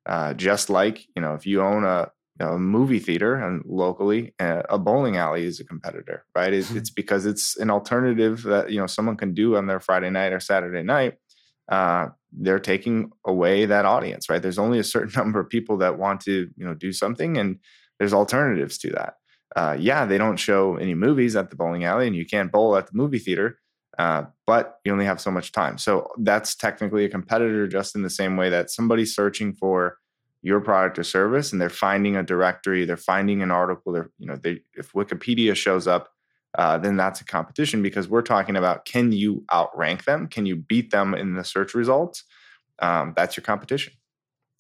uh, 0.07 0.35
just 0.35 0.71
like 0.71 1.07
you 1.15 1.23
know 1.23 1.35
if 1.35 1.47
you 1.47 1.63
own 1.63 1.85
a, 1.85 2.11
a 2.41 2.59
movie 2.59 2.99
theater 2.99 3.35
and 3.35 3.63
locally 3.67 4.35
uh, 4.41 4.63
a 4.69 4.79
bowling 4.79 5.17
alley 5.17 5.45
is 5.45 5.61
a 5.61 5.65
competitor 5.65 6.25
right 6.35 6.53
it's, 6.53 6.71
it's 6.71 6.91
because 6.91 7.27
it's 7.27 7.57
an 7.57 7.71
alternative 7.71 8.43
that 8.43 8.71
you 8.71 8.79
know 8.79 8.87
someone 8.87 9.17
can 9.17 9.35
do 9.35 9.57
on 9.57 9.67
their 9.67 9.81
friday 9.81 10.11
night 10.11 10.33
or 10.33 10.41
saturday 10.41 10.83
night 10.83 11.15
uh, 11.71 12.09
they're 12.33 12.59
taking 12.59 13.11
away 13.25 13.67
that 13.67 13.85
audience, 13.85 14.29
right? 14.29 14.43
There's 14.43 14.59
only 14.59 14.79
a 14.79 14.85
certain 14.85 15.13
number 15.17 15.41
of 15.41 15.49
people 15.49 15.79
that 15.79 15.99
want 15.99 16.21
to, 16.23 16.49
you 16.57 16.65
know, 16.65 16.75
do 16.75 16.93
something, 16.93 17.37
and 17.37 17.59
there's 17.99 18.13
alternatives 18.13 18.79
to 18.79 18.91
that. 18.91 19.15
Uh, 19.57 19.77
yeah, 19.79 20.05
they 20.05 20.19
don't 20.19 20.37
show 20.37 20.77
any 20.77 20.95
movies 20.95 21.37
at 21.37 21.51
the 21.51 21.57
bowling 21.57 21.85
alley, 21.85 22.07
and 22.07 22.17
you 22.17 22.27
can't 22.27 22.51
bowl 22.51 22.77
at 22.77 22.87
the 22.87 22.97
movie 22.97 23.19
theater, 23.19 23.59
uh, 23.99 24.25
but 24.47 24.79
you 24.85 24.93
only 24.93 25.05
have 25.05 25.21
so 25.21 25.31
much 25.31 25.53
time. 25.53 25.79
So 25.79 26.11
that's 26.19 26.55
technically 26.55 27.05
a 27.05 27.09
competitor, 27.09 27.67
just 27.67 27.95
in 27.95 28.03
the 28.03 28.11
same 28.11 28.37
way 28.37 28.51
that 28.51 28.71
somebody's 28.71 29.15
searching 29.15 29.53
for 29.53 29.99
your 30.43 30.61
product 30.61 30.99
or 30.99 31.05
service, 31.05 31.53
and 31.53 31.61
they're 31.61 31.71
finding 31.71 32.17
a 32.17 32.23
directory, 32.23 32.85
they're 32.85 32.97
finding 32.97 33.43
an 33.43 33.51
article. 33.51 33.93
They're, 33.93 34.11
you 34.19 34.27
know, 34.27 34.37
they 34.37 34.61
if 34.75 34.93
Wikipedia 34.93 35.55
shows 35.55 35.87
up 35.87 36.11
uh, 36.57 36.79
then 36.79 36.97
that's 36.97 37.21
a 37.21 37.25
competition 37.25 37.83
because 37.83 38.09
we're 38.09 38.23
talking 38.23 38.57
about 38.57 38.85
can 38.85 39.13
you 39.13 39.45
outrank 39.53 40.05
them? 40.05 40.29
Can 40.29 40.47
you 40.47 40.57
beat 40.57 40.91
them 40.91 41.15
in 41.15 41.35
the 41.35 41.45
search 41.45 41.75
results? 41.75 42.25
Um, 42.81 43.13
that's 43.17 43.37
your 43.37 43.43
competition. 43.43 43.95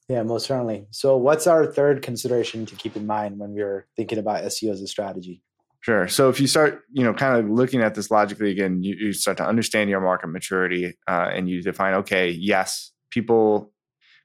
Yeah, 0.09 0.23
most 0.23 0.47
certainly. 0.47 0.87
So, 0.90 1.16
what's 1.16 1.47
our 1.47 1.66
third 1.66 2.03
consideration 2.03 2.66
to 2.66 2.75
keep 2.75 2.97
in 2.97 3.07
mind 3.07 3.38
when 3.38 3.55
we're 3.55 3.87
thinking 3.97 4.18
about 4.18 4.44
SEO 4.44 4.73
as 4.73 4.83
a 4.83 4.87
strategy? 4.87 5.42
Sure. 5.85 6.09
So 6.09 6.31
if 6.31 6.40
you 6.40 6.47
start, 6.47 6.81
you 6.92 7.05
know, 7.05 7.12
kind 7.12 7.38
of 7.38 7.51
looking 7.51 7.83
at 7.83 7.94
this 7.94 8.11
logically 8.11 8.51
again, 8.51 8.83
you, 8.83 8.97
you 8.97 9.12
start 9.12 9.37
to 9.37 9.47
understand 9.47 9.90
your 9.90 10.01
market 10.01 10.29
maturity, 10.29 10.97
uh, 11.07 11.29
and 11.31 11.47
you 11.47 11.61
define, 11.61 11.92
okay, 11.92 12.31
yes, 12.31 12.90
people 13.11 13.70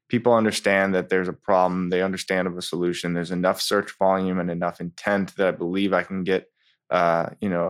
people 0.08 0.34
understand 0.34 0.95
that 0.95 1.10
there's 1.10 1.28
a 1.28 1.34
problem. 1.34 1.89
They 1.89 2.02
understand 2.02 2.48
of 2.48 2.58
a 2.58 2.62
solution. 2.62 3.13
There's 3.13 3.32
enough 3.32 3.60
search 3.60 3.91
volume 4.00 4.39
and 4.39 4.50
enough 4.50 4.80
intent 4.80 5.36
that 5.36 5.48
I 5.48 5.52
believe 5.52 5.91
I 5.91 6.04
can 6.04 6.24
get 6.24 6.45
uh, 6.89 7.32
you 7.41 7.50
know 7.50 7.67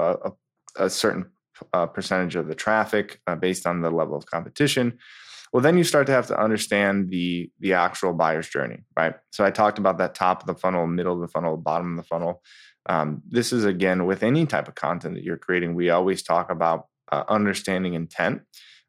a, 0.77 0.85
a 0.85 0.89
certain 0.91 1.31
uh, 1.73 1.87
percentage 1.87 2.35
of 2.35 2.47
the 2.47 2.53
traffic 2.53 3.19
uh, 3.25 3.35
based 3.35 3.65
on 3.65 3.81
the 3.81 3.89
level 3.89 4.15
of 4.15 4.27
competition 4.27 4.99
well 5.51 5.61
then 5.61 5.77
you 5.77 5.83
start 5.83 6.05
to 6.07 6.13
have 6.13 6.27
to 6.27 6.39
understand 6.39 7.09
the 7.09 7.51
the 7.59 7.73
actual 7.73 8.13
buyer's 8.13 8.47
journey 8.47 8.83
right 8.95 9.15
so 9.31 9.43
i 9.43 9.51
talked 9.51 9.77
about 9.77 9.97
that 9.97 10.15
top 10.15 10.41
of 10.41 10.47
the 10.47 10.55
funnel 10.55 10.87
middle 10.87 11.15
of 11.15 11.19
the 11.19 11.27
funnel 11.27 11.57
bottom 11.57 11.97
of 11.97 12.03
the 12.03 12.07
funnel 12.07 12.41
um, 12.89 13.21
this 13.29 13.53
is 13.53 13.63
again 13.63 14.05
with 14.05 14.23
any 14.23 14.45
type 14.45 14.67
of 14.67 14.75
content 14.75 15.13
that 15.13 15.23
you're 15.23 15.37
creating 15.37 15.75
we 15.75 15.91
always 15.91 16.23
talk 16.23 16.49
about 16.49 16.87
uh, 17.11 17.23
understanding 17.29 17.93
intent. 17.93 18.41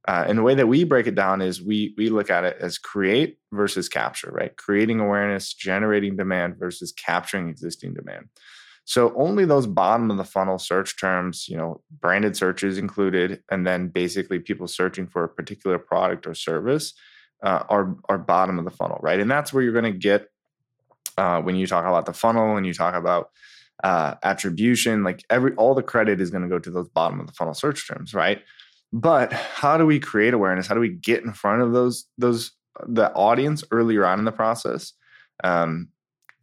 Uh, 0.08 0.24
and 0.26 0.38
the 0.38 0.42
way 0.42 0.54
that 0.54 0.66
we 0.66 0.82
break 0.82 1.06
it 1.06 1.14
down 1.14 1.42
is 1.42 1.62
we 1.62 1.94
we 1.98 2.08
look 2.08 2.30
at 2.30 2.42
it 2.42 2.56
as 2.58 2.78
create 2.78 3.38
versus 3.52 3.88
capture 3.88 4.30
right? 4.30 4.56
Creating 4.56 4.98
awareness 4.98 5.52
generating 5.52 6.16
demand 6.16 6.56
versus 6.56 6.92
capturing 6.92 7.48
existing 7.48 7.92
demand. 7.92 8.26
So 8.86 9.14
only 9.14 9.44
those 9.44 9.66
bottom 9.66 10.10
of 10.10 10.16
the 10.16 10.24
funnel 10.24 10.58
search 10.58 10.98
terms, 10.98 11.46
you 11.48 11.56
know, 11.56 11.82
branded 12.00 12.34
searches 12.36 12.78
included, 12.78 13.42
and 13.50 13.66
then 13.66 13.88
basically 13.88 14.38
people 14.38 14.66
searching 14.66 15.06
for 15.06 15.22
a 15.22 15.28
particular 15.28 15.78
product 15.78 16.26
or 16.26 16.34
service 16.34 16.94
uh, 17.42 17.64
are 17.68 17.94
are 18.08 18.18
bottom 18.18 18.58
of 18.58 18.64
the 18.64 18.70
funnel, 18.70 18.98
right? 19.02 19.20
And 19.20 19.30
that's 19.30 19.52
where 19.52 19.62
you're 19.62 19.74
going 19.74 19.92
to 19.92 19.98
get 19.98 20.28
uh, 21.18 21.42
when 21.42 21.56
you 21.56 21.66
talk 21.66 21.84
about 21.84 22.06
the 22.06 22.14
funnel 22.14 22.56
and 22.56 22.66
you 22.66 22.72
talk 22.72 22.94
about 22.94 23.28
uh, 23.82 24.14
attribution. 24.22 25.02
Like 25.04 25.24
every 25.30 25.54
all 25.54 25.74
the 25.74 25.82
credit 25.82 26.20
is 26.20 26.30
going 26.30 26.42
to 26.42 26.48
go 26.48 26.58
to 26.58 26.70
those 26.70 26.88
bottom 26.88 27.20
of 27.20 27.26
the 27.26 27.32
funnel 27.32 27.54
search 27.54 27.88
terms, 27.88 28.14
right? 28.14 28.42
But 28.92 29.32
how 29.32 29.76
do 29.76 29.86
we 29.86 30.00
create 30.00 30.34
awareness? 30.34 30.66
How 30.66 30.74
do 30.74 30.80
we 30.80 30.88
get 30.88 31.22
in 31.22 31.32
front 31.32 31.62
of 31.62 31.72
those 31.72 32.06
those 32.18 32.52
the 32.86 33.12
audience 33.12 33.64
earlier 33.70 34.04
on 34.04 34.18
in 34.18 34.24
the 34.24 34.32
process? 34.32 34.92
Um, 35.44 35.88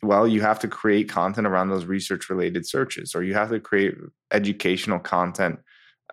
well, 0.03 0.27
you 0.27 0.41
have 0.41 0.59
to 0.59 0.67
create 0.67 1.09
content 1.09 1.47
around 1.47 1.69
those 1.69 1.85
research 1.85 2.29
related 2.29 2.67
searches, 2.67 3.15
or 3.15 3.23
you 3.23 3.33
have 3.33 3.49
to 3.49 3.59
create 3.59 3.95
educational 4.31 4.99
content 4.99 5.59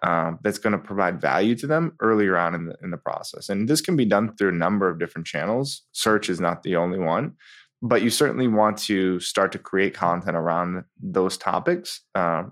um, 0.03 0.39
that's 0.43 0.59
going 0.59 0.73
to 0.73 0.79
provide 0.79 1.21
value 1.21 1.55
to 1.57 1.67
them 1.67 1.93
earlier 2.01 2.37
on 2.37 2.55
in 2.55 2.67
the, 2.67 2.75
in 2.83 2.91
the 2.91 2.97
process. 2.97 3.49
And 3.49 3.69
this 3.69 3.81
can 3.81 3.97
be 3.97 4.05
done 4.05 4.37
through 4.37 4.51
a 4.51 4.53
number 4.53 4.89
of 4.89 4.99
different 4.99 5.27
channels. 5.27 5.83
Search 5.93 6.29
is 6.29 6.41
not 6.41 6.63
the 6.63 6.77
only 6.77 6.99
one, 6.99 7.35
but 7.83 8.03
you 8.03 8.11
certainly 8.11 8.49
want 8.49 8.79
to 8.79 9.21
start 9.21 9.53
to 9.53 9.59
create 9.59 9.95
content 9.95 10.37
around 10.37 10.85
those 11.01 11.37
topics 11.37 12.01
uh, 12.15 12.45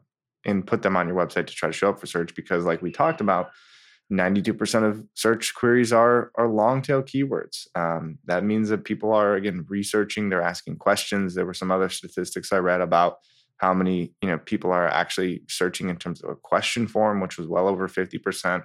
and 0.45 0.67
put 0.67 0.83
them 0.83 0.97
on 0.97 1.09
your 1.09 1.17
website 1.17 1.47
to 1.47 1.55
try 1.55 1.69
to 1.69 1.73
show 1.73 1.91
up 1.91 1.99
for 1.99 2.07
search 2.07 2.35
because, 2.35 2.65
like 2.65 2.83
we 2.83 2.91
talked 2.91 3.21
about, 3.21 3.51
92% 4.13 4.85
of 4.85 5.03
search 5.15 5.55
queries 5.55 5.93
are 5.93 6.31
are 6.35 6.49
long 6.49 6.83
tail 6.83 7.03
keywords. 7.03 7.67
Um, 7.75 8.19
that 8.27 8.45
means 8.45 8.69
that 8.69 8.85
people 8.85 9.13
are 9.13 9.35
again 9.35 9.65
researching, 9.69 10.29
they're 10.29 10.43
asking 10.43 10.77
questions. 10.77 11.35
There 11.35 11.47
were 11.47 11.55
some 11.55 11.71
other 11.71 11.89
statistics 11.89 12.53
I 12.53 12.59
read 12.59 12.83
about 12.83 13.19
how 13.57 13.73
many 13.73 14.13
you 14.21 14.29
know 14.29 14.39
people 14.39 14.71
are 14.71 14.89
actually 14.89 15.43
searching 15.49 15.89
in 15.89 15.97
terms 15.97 16.23
of 16.23 16.31
a 16.31 16.37
question 16.37 16.87
form, 16.87 17.21
which 17.21 17.39
was 17.39 17.47
well 17.47 17.69
over 17.69 17.89
50%. 17.89 18.65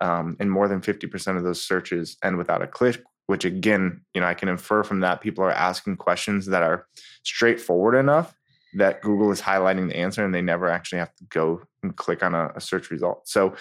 Um, 0.00 0.36
and 0.38 0.50
more 0.50 0.68
than 0.68 0.80
50% 0.80 1.36
of 1.36 1.42
those 1.42 1.60
searches 1.60 2.16
end 2.22 2.38
without 2.38 2.62
a 2.62 2.68
click, 2.68 3.02
which 3.28 3.44
again, 3.44 4.00
you 4.14 4.22
know, 4.22 4.26
I 4.26 4.32
can 4.32 4.48
infer 4.48 4.82
from 4.82 5.00
that 5.00 5.20
people 5.20 5.44
are 5.44 5.52
asking 5.52 5.98
questions 5.98 6.46
that 6.46 6.62
are 6.62 6.86
straightforward 7.22 7.94
enough 7.94 8.34
that 8.74 9.02
Google 9.02 9.30
is 9.30 9.40
highlighting 9.40 9.88
the 9.88 9.96
answer 9.96 10.24
and 10.24 10.34
they 10.34 10.40
never 10.40 10.68
actually 10.68 10.98
have 10.98 11.14
to 11.16 11.24
go 11.24 11.62
and 11.82 11.94
click 11.94 12.22
on 12.22 12.34
a, 12.34 12.50
a 12.56 12.60
search 12.60 12.90
result. 12.90 13.28
So, 13.28 13.54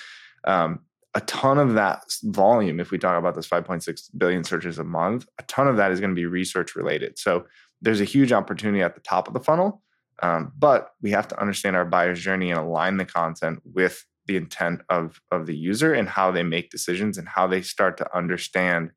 um, 0.45 0.79
a 1.15 1.21
ton 1.21 1.57
of 1.57 1.73
that 1.73 2.03
volume, 2.23 2.79
if 2.79 2.91
we 2.91 2.97
talk 2.97 3.17
about 3.17 3.35
this 3.35 3.47
5.6 3.47 4.09
billion 4.17 4.43
searches 4.43 4.77
a 4.77 4.83
month, 4.83 5.25
a 5.39 5.43
ton 5.43 5.67
of 5.67 5.77
that 5.77 5.91
is 5.91 5.99
going 5.99 6.11
to 6.11 6.15
be 6.15 6.25
research 6.25 6.75
related. 6.75 7.19
So, 7.19 7.45
there's 7.81 8.01
a 8.01 8.05
huge 8.05 8.31
opportunity 8.31 8.81
at 8.81 8.95
the 8.95 9.01
top 9.01 9.27
of 9.27 9.33
the 9.33 9.41
funnel, 9.41 9.81
um, 10.23 10.53
but 10.57 10.91
we 11.01 11.11
have 11.11 11.27
to 11.27 11.39
understand 11.39 11.75
our 11.75 11.85
buyer's 11.85 12.21
journey 12.21 12.51
and 12.51 12.59
align 12.59 12.97
the 12.97 13.05
content 13.05 13.59
with 13.65 14.05
the 14.27 14.37
intent 14.37 14.81
of 14.89 15.19
of 15.31 15.45
the 15.45 15.55
user 15.55 15.93
and 15.93 16.07
how 16.07 16.31
they 16.31 16.43
make 16.43 16.69
decisions 16.69 17.17
and 17.17 17.27
how 17.27 17.47
they 17.47 17.61
start 17.61 17.97
to 17.97 18.17
understand 18.17 18.91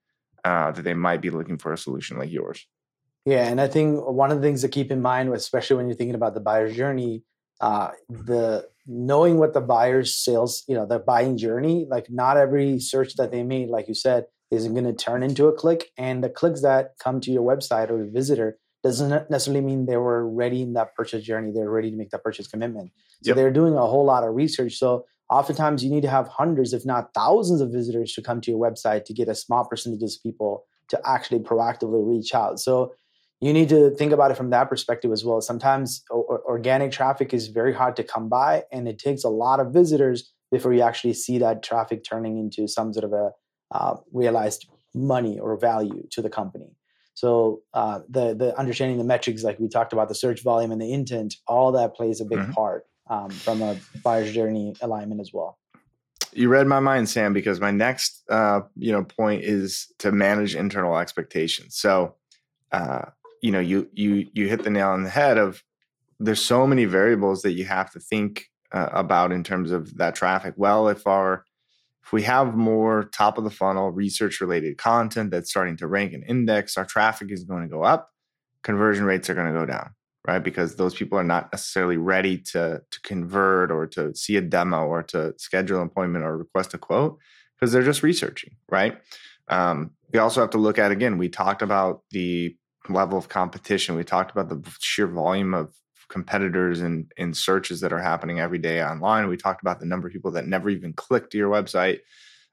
uh, 0.44 0.72
that 0.72 0.82
they 0.82 0.94
might 0.94 1.20
be 1.20 1.30
looking 1.30 1.58
for 1.58 1.72
a 1.72 1.78
solution 1.78 2.18
like 2.18 2.30
yours. 2.30 2.66
Yeah, 3.24 3.46
and 3.46 3.60
I 3.60 3.68
think 3.68 4.06
one 4.06 4.30
of 4.30 4.40
the 4.40 4.46
things 4.46 4.62
to 4.62 4.68
keep 4.68 4.90
in 4.90 5.02
mind, 5.02 5.32
especially 5.34 5.76
when 5.76 5.86
you're 5.88 5.96
thinking 5.96 6.14
about 6.14 6.34
the 6.34 6.40
buyer's 6.40 6.74
journey, 6.74 7.22
uh, 7.60 7.90
the 8.08 8.68
knowing 8.86 9.38
what 9.38 9.52
the 9.52 9.60
buyer's 9.60 10.16
sales, 10.16 10.64
you 10.66 10.74
know, 10.74 10.86
the 10.86 10.98
buying 10.98 11.36
journey. 11.36 11.86
Like, 11.88 12.10
not 12.10 12.36
every 12.38 12.80
search 12.80 13.16
that 13.16 13.30
they 13.30 13.42
made, 13.42 13.68
like 13.68 13.88
you 13.88 13.94
said, 13.94 14.24
isn't 14.50 14.72
going 14.72 14.84
to 14.84 14.94
turn 14.94 15.22
into 15.22 15.46
a 15.46 15.52
click, 15.52 15.90
and 15.98 16.24
the 16.24 16.30
clicks 16.30 16.62
that 16.62 16.94
come 16.98 17.20
to 17.20 17.30
your 17.30 17.42
website 17.42 17.90
or 17.90 17.98
the 17.98 18.10
visitor 18.10 18.58
doesn't 18.82 19.30
necessarily 19.30 19.60
mean 19.60 19.84
they 19.84 19.98
were 19.98 20.26
ready 20.26 20.62
in 20.62 20.72
that 20.72 20.94
purchase 20.94 21.22
journey. 21.22 21.52
They're 21.52 21.70
ready 21.70 21.90
to 21.90 21.96
make 21.96 22.10
that 22.10 22.24
purchase 22.24 22.46
commitment. 22.46 22.92
So 23.22 23.30
yep. 23.30 23.36
they're 23.36 23.52
doing 23.52 23.74
a 23.74 23.86
whole 23.86 24.06
lot 24.06 24.24
of 24.24 24.34
research. 24.34 24.76
So 24.76 25.04
oftentimes 25.30 25.84
you 25.84 25.90
need 25.90 26.02
to 26.02 26.10
have 26.10 26.28
hundreds, 26.28 26.72
if 26.72 26.84
not 26.84 27.14
thousands, 27.14 27.60
of 27.60 27.70
visitors 27.70 28.12
to 28.14 28.22
come 28.22 28.40
to 28.40 28.50
your 28.50 28.60
website 28.60 29.04
to 29.04 29.14
get 29.14 29.28
a 29.28 29.34
small 29.34 29.64
percentage 29.64 30.02
of 30.02 30.10
people 30.22 30.64
to 30.88 31.00
actually 31.04 31.38
proactively 31.38 32.06
reach 32.06 32.34
out. 32.34 32.58
So 32.58 32.92
you 33.40 33.52
need 33.52 33.68
to 33.70 33.90
think 33.90 34.12
about 34.12 34.32
it 34.32 34.36
from 34.36 34.50
that 34.50 34.68
perspective 34.68 35.12
as 35.12 35.24
well. 35.24 35.40
Sometimes 35.40 36.02
o- 36.10 36.42
organic 36.44 36.90
traffic 36.92 37.32
is 37.32 37.48
very 37.48 37.72
hard 37.72 37.96
to 37.96 38.04
come 38.04 38.28
by, 38.28 38.64
and 38.72 38.88
it 38.88 38.98
takes 38.98 39.24
a 39.24 39.28
lot 39.28 39.60
of 39.60 39.72
visitors 39.72 40.30
before 40.50 40.74
you 40.74 40.82
actually 40.82 41.14
see 41.14 41.38
that 41.38 41.62
traffic 41.62 42.02
turning 42.04 42.36
into 42.38 42.66
some 42.66 42.92
sort 42.92 43.04
of 43.04 43.12
a 43.12 43.30
uh, 43.70 43.96
realized 44.12 44.66
money 44.94 45.38
or 45.38 45.56
value 45.56 46.06
to 46.10 46.20
the 46.20 46.28
company. 46.28 46.76
So 47.14 47.60
uh, 47.72 48.00
the 48.08 48.34
the 48.34 48.58
understanding 48.58 48.98
the 48.98 49.04
metrics, 49.04 49.44
like 49.44 49.60
we 49.60 49.68
talked 49.68 49.92
about, 49.92 50.08
the 50.08 50.14
search 50.14 50.42
volume 50.42 50.72
and 50.72 50.80
the 50.80 50.92
intent, 50.92 51.34
all 51.46 51.70
that 51.72 51.94
plays 51.94 52.20
a 52.20 52.24
big 52.24 52.38
mm-hmm. 52.40 52.52
part 52.52 52.84
um, 53.10 53.28
from 53.28 53.60
a 53.60 53.76
buyer's 54.02 54.32
journey 54.32 54.74
alignment 54.80 55.20
as 55.20 55.32
well. 55.32 55.58
You 56.32 56.48
read 56.48 56.68
my 56.68 56.78
mind, 56.78 57.08
Sam, 57.08 57.32
because 57.32 57.60
my 57.60 57.72
next 57.72 58.22
uh, 58.30 58.60
you 58.76 58.92
know 58.92 59.04
point 59.04 59.42
is 59.42 59.92
to 59.98 60.12
manage 60.12 60.54
internal 60.54 60.96
expectations. 60.96 61.76
So 61.76 62.14
uh, 62.72 63.06
you 63.42 63.50
know 63.50 63.60
you 63.60 63.88
you 63.92 64.28
you 64.32 64.48
hit 64.48 64.62
the 64.62 64.70
nail 64.70 64.88
on 64.88 65.02
the 65.02 65.10
head 65.10 65.36
of 65.36 65.62
there's 66.20 66.42
so 66.42 66.66
many 66.66 66.84
variables 66.84 67.42
that 67.42 67.52
you 67.52 67.64
have 67.64 67.90
to 67.92 68.00
think 68.00 68.46
uh, 68.72 68.88
about 68.92 69.32
in 69.32 69.42
terms 69.42 69.72
of 69.72 69.96
that 69.96 70.14
traffic. 70.14 70.54
Well 70.56 70.88
if 70.88 71.06
our 71.06 71.44
if 72.04 72.12
we 72.12 72.22
have 72.22 72.56
more 72.56 73.04
top 73.12 73.36
of 73.36 73.44
the 73.44 73.50
funnel 73.50 73.90
research 73.90 74.40
related 74.40 74.78
content 74.78 75.30
that's 75.30 75.50
starting 75.50 75.76
to 75.78 75.86
rank 75.86 76.12
and 76.12 76.24
index 76.26 76.76
our 76.76 76.84
traffic 76.84 77.30
is 77.30 77.44
going 77.44 77.62
to 77.62 77.68
go 77.68 77.82
up 77.82 78.10
conversion 78.62 79.04
rates 79.04 79.28
are 79.30 79.34
going 79.34 79.52
to 79.52 79.58
go 79.58 79.66
down 79.66 79.90
right 80.26 80.42
because 80.44 80.76
those 80.76 80.94
people 80.94 81.18
are 81.18 81.24
not 81.24 81.52
necessarily 81.52 81.96
ready 81.96 82.38
to 82.38 82.82
to 82.90 83.00
convert 83.02 83.70
or 83.70 83.86
to 83.86 84.14
see 84.14 84.36
a 84.36 84.40
demo 84.40 84.86
or 84.86 85.02
to 85.02 85.34
schedule 85.38 85.80
an 85.80 85.86
appointment 85.86 86.24
or 86.24 86.36
request 86.36 86.74
a 86.74 86.78
quote 86.78 87.18
because 87.58 87.72
they're 87.72 87.82
just 87.82 88.02
researching 88.02 88.56
right 88.70 89.00
um, 89.48 89.90
we 90.12 90.18
also 90.18 90.40
have 90.40 90.50
to 90.50 90.58
look 90.58 90.78
at 90.78 90.92
again 90.92 91.18
we 91.18 91.28
talked 91.28 91.62
about 91.62 92.02
the 92.10 92.56
level 92.88 93.18
of 93.18 93.28
competition. 93.28 93.96
We 93.96 94.04
talked 94.04 94.30
about 94.30 94.48
the 94.48 94.62
sheer 94.78 95.06
volume 95.06 95.54
of 95.54 95.74
competitors 96.08 96.80
and 96.80 97.10
in 97.16 97.34
searches 97.34 97.80
that 97.80 97.92
are 97.92 98.00
happening 98.00 98.40
every 98.40 98.58
day 98.58 98.82
online. 98.82 99.28
We 99.28 99.36
talked 99.36 99.62
about 99.62 99.80
the 99.80 99.86
number 99.86 100.08
of 100.08 100.12
people 100.12 100.32
that 100.32 100.46
never 100.46 100.70
even 100.70 100.92
clicked 100.92 101.32
to 101.32 101.38
your 101.38 101.50
website. 101.50 102.00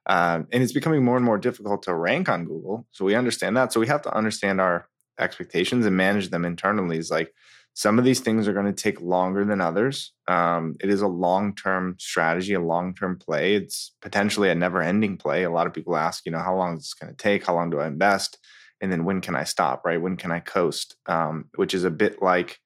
Um, 0.06 0.48
and 0.52 0.64
it's 0.64 0.74
becoming 0.74 1.04
more 1.04 1.18
and 1.18 1.26
more 1.26 1.38
difficult 1.38 1.84
to 1.84 1.94
rank 1.94 2.30
on 2.30 2.46
Google. 2.46 2.86
So 2.92 3.04
we 3.04 3.16
understand 3.16 3.58
that. 3.58 3.74
So 3.74 3.80
we 3.80 3.88
have 3.88 4.04
to 4.04 4.16
understand 4.16 4.62
our 4.62 4.88
expectations 5.20 5.86
and 5.86 5.98
manage 5.98 6.30
them 6.30 6.46
internally. 6.46 6.98
Is 6.98 7.12
like 7.12 7.34
some 7.78 8.00
of 8.00 8.06
these 8.06 8.22
things 8.22 8.48
are 8.48 8.54
going 8.54 8.66
to 8.66 8.74
take 8.74 9.02
longer 9.02 9.46
than 9.46 9.62
others. 9.62 10.14
Um, 10.28 10.76
it 10.82 10.90
is 10.90 11.02
a 11.02 11.08
long 11.08 11.54
term 11.54 11.96
strategy, 12.00 12.54
a 12.54 12.60
long 12.60 12.96
term 12.96 13.20
play. 13.20 13.54
It's 13.54 13.94
potentially 14.02 14.50
a 14.50 14.56
never 14.56 14.82
ending 14.82 15.18
play. 15.18 15.44
A 15.44 15.52
lot 15.52 15.68
of 15.68 15.74
people 15.74 15.96
ask, 15.96 16.26
you 16.26 16.32
know, 16.32 16.40
how 16.40 16.56
long 16.56 16.78
is 16.78 16.84
this 16.84 16.94
going 16.96 17.14
to 17.14 17.18
take? 17.18 17.46
How 17.46 17.54
long 17.54 17.70
do 17.70 17.80
I 17.80 17.88
invest? 17.88 18.40
and 18.82 18.92
then 18.92 19.06
when 19.06 19.22
can 19.22 19.36
I 19.36 19.44
stop, 19.44 19.86
right? 19.86 20.02
When 20.02 20.18
can 20.18 20.32
I 20.32 20.40
coast? 20.40 20.96
Um, 21.06 21.46
which 21.56 21.74
is 21.74 21.84
a 21.84 21.90
bit 21.90 22.22
like, 22.22 22.60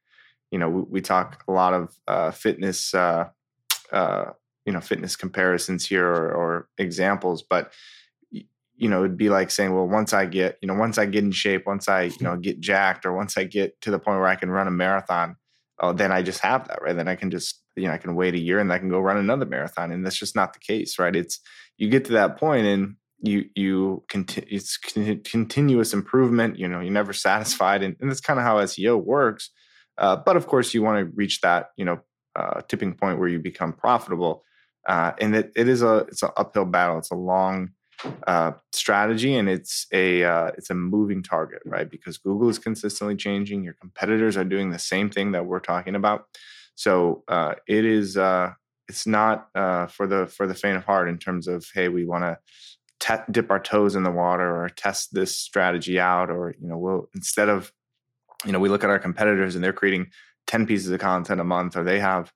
you 0.52 0.60
know, 0.60 0.70
we, 0.70 0.82
we 0.84 1.02
talk 1.02 1.44
a 1.48 1.52
lot 1.52 1.74
of 1.74 1.96
uh, 2.08 2.32
fitness, 2.32 2.94
uh, 2.94 3.30
uh, 3.92 4.26
you 4.66 4.74
know, 4.74 4.82
fitness 4.82 5.16
comparisons 5.16 5.86
here 5.86 6.08
or, 6.08 6.32
or 6.34 6.70
examples, 6.78 7.44
but 7.44 7.74
you 8.82 8.90
know, 8.90 9.04
it'd 9.04 9.16
be 9.16 9.30
like 9.30 9.52
saying, 9.52 9.76
well, 9.76 9.88
once 9.88 10.12
I 10.12 10.26
get, 10.26 10.58
you 10.60 10.68
know, 10.68 10.74
once 10.74 10.98
I 10.98 11.06
get 11.06 11.24
in 11.24 11.32
shape, 11.32 11.68
once 11.68 11.88
I, 11.88 12.06
you 12.06 12.22
know, 12.22 12.36
get 12.36 12.60
jacked, 12.60 13.06
or 13.06 13.14
once 13.14 13.38
I 13.38 13.44
get 13.44 13.80
to 13.82 13.92
the 13.92 14.00
point 14.00 14.18
where 14.18 14.28
I 14.28 14.36
can 14.36 14.50
run 14.50 14.68
a 14.68 14.72
marathon, 14.72 15.36
oh, 15.80 15.94
then 15.94 16.12
I 16.12 16.24
just 16.24 16.40
have 16.40 16.68
that, 16.68 16.82
right? 16.82 16.96
Then 16.96 17.08
I 17.08 17.16
can 17.16 17.30
just, 17.30 17.62
you 17.76 17.88
know, 17.88 17.94
I 17.94 17.98
can 17.98 18.16
wait 18.16 18.34
a 18.34 18.40
year 18.40 18.60
and 18.60 18.74
I 18.74 18.80
can 18.80 18.90
go 18.90 19.00
run 19.00 19.18
another 19.18 19.46
marathon, 19.46 19.92
and 19.92 20.04
that's 20.04 20.18
just 20.18 20.36
not 20.36 20.54
the 20.54 20.60
case, 20.60 20.98
right? 20.98 21.16
It's 21.16 21.40
you 21.78 21.90
get 21.90 22.06
to 22.06 22.14
that 22.14 22.38
point, 22.38 22.66
and 22.66 22.96
you 23.22 23.46
you 23.54 24.04
continue 24.10 24.50
it's 24.52 24.78
continuous 24.78 25.94
improvement 25.94 26.58
you 26.58 26.68
know 26.68 26.80
you're 26.80 26.92
never 26.92 27.14
satisfied 27.14 27.84
and, 27.84 27.96
and 28.02 28.10
that's 28.10 28.20
kind 28.20 28.40
of 28.40 28.44
how 28.44 28.58
seo 28.62 29.00
works 29.02 29.52
uh, 30.00 30.16
but 30.16 30.36
of 30.36 30.48
course 30.48 30.74
you 30.74 30.82
want 30.82 30.98
to 30.98 31.12
reach 31.16 31.40
that 31.42 31.68
you 31.78 31.86
know 31.86 32.00
uh, 32.36 32.62
tipping 32.68 32.96
point 32.96 33.20
where 33.20 33.28
you 33.28 33.38
become 33.38 33.74
profitable 33.74 34.44
uh, 34.88 35.12
and 35.20 35.36
it, 35.36 35.52
it 35.56 35.68
is 35.68 35.84
a 35.84 35.98
it's 36.10 36.24
an 36.24 36.32
uphill 36.36 36.66
battle 36.66 36.98
it's 36.98 37.12
a 37.12 37.16
long 37.16 37.70
uh, 38.28 38.52
strategy 38.72 39.36
and 39.36 39.50
it's 39.50 39.88
a 39.92 40.24
uh, 40.24 40.52
it's 40.58 40.70
a 40.70 40.76
moving 40.76 41.24
target 41.24 41.62
right? 41.66 41.90
Because 41.90 42.18
google 42.18 42.50
is 42.50 42.60
consistently 42.60 43.16
changing 43.16 43.64
your 43.64 43.74
competitors 43.74 44.38
are 44.38 44.44
doing 44.44 44.72
the 44.72 44.80
same 44.80 45.10
thing 45.10 45.32
that 45.32 45.46
we're 45.46 45.60
talking 45.60 45.96
about. 45.96 46.26
So 46.76 47.24
uh, 47.28 47.56
it 47.68 47.86
is 47.86 48.18
it's 48.88 49.08
not 49.08 49.50
for 49.54 50.08
the 50.08 50.28
for 50.28 50.48
the 50.48 50.56
faint 50.56 50.78
of 50.78 50.86
heart 50.86 51.10
in 51.10 51.18
terms 51.18 51.48
of 51.48 51.66
hey 51.74 51.90
we 51.90 52.06
want 52.06 52.24
to 52.24 52.38
te- 53.02 53.32
dip 53.32 53.52
our 53.52 53.60
toes 53.60 53.96
in 53.96 54.04
the 54.04 54.12
water 54.12 54.64
or 54.64 54.70
test 54.70 55.14
this 55.14 55.38
strategy 55.38 56.00
out 56.00 56.30
or 56.30 56.56
you 56.62 56.68
know 56.68 56.78
we'll 56.78 57.10
instead 57.16 57.50
of 57.50 57.74
you 58.46 58.52
know 58.52 58.60
we 58.60 58.70
look 58.70 58.84
at 58.84 58.90
our 58.90 59.00
competitors 59.00 59.56
and 59.56 59.64
they're 59.64 59.74
creating 59.74 60.08
10 60.48 60.66
pieces 60.66 60.90
of 60.90 61.00
content 61.00 61.42
a 61.42 61.44
month 61.44 61.76
or 61.76 61.84
they 61.84 62.00
have 62.00 62.32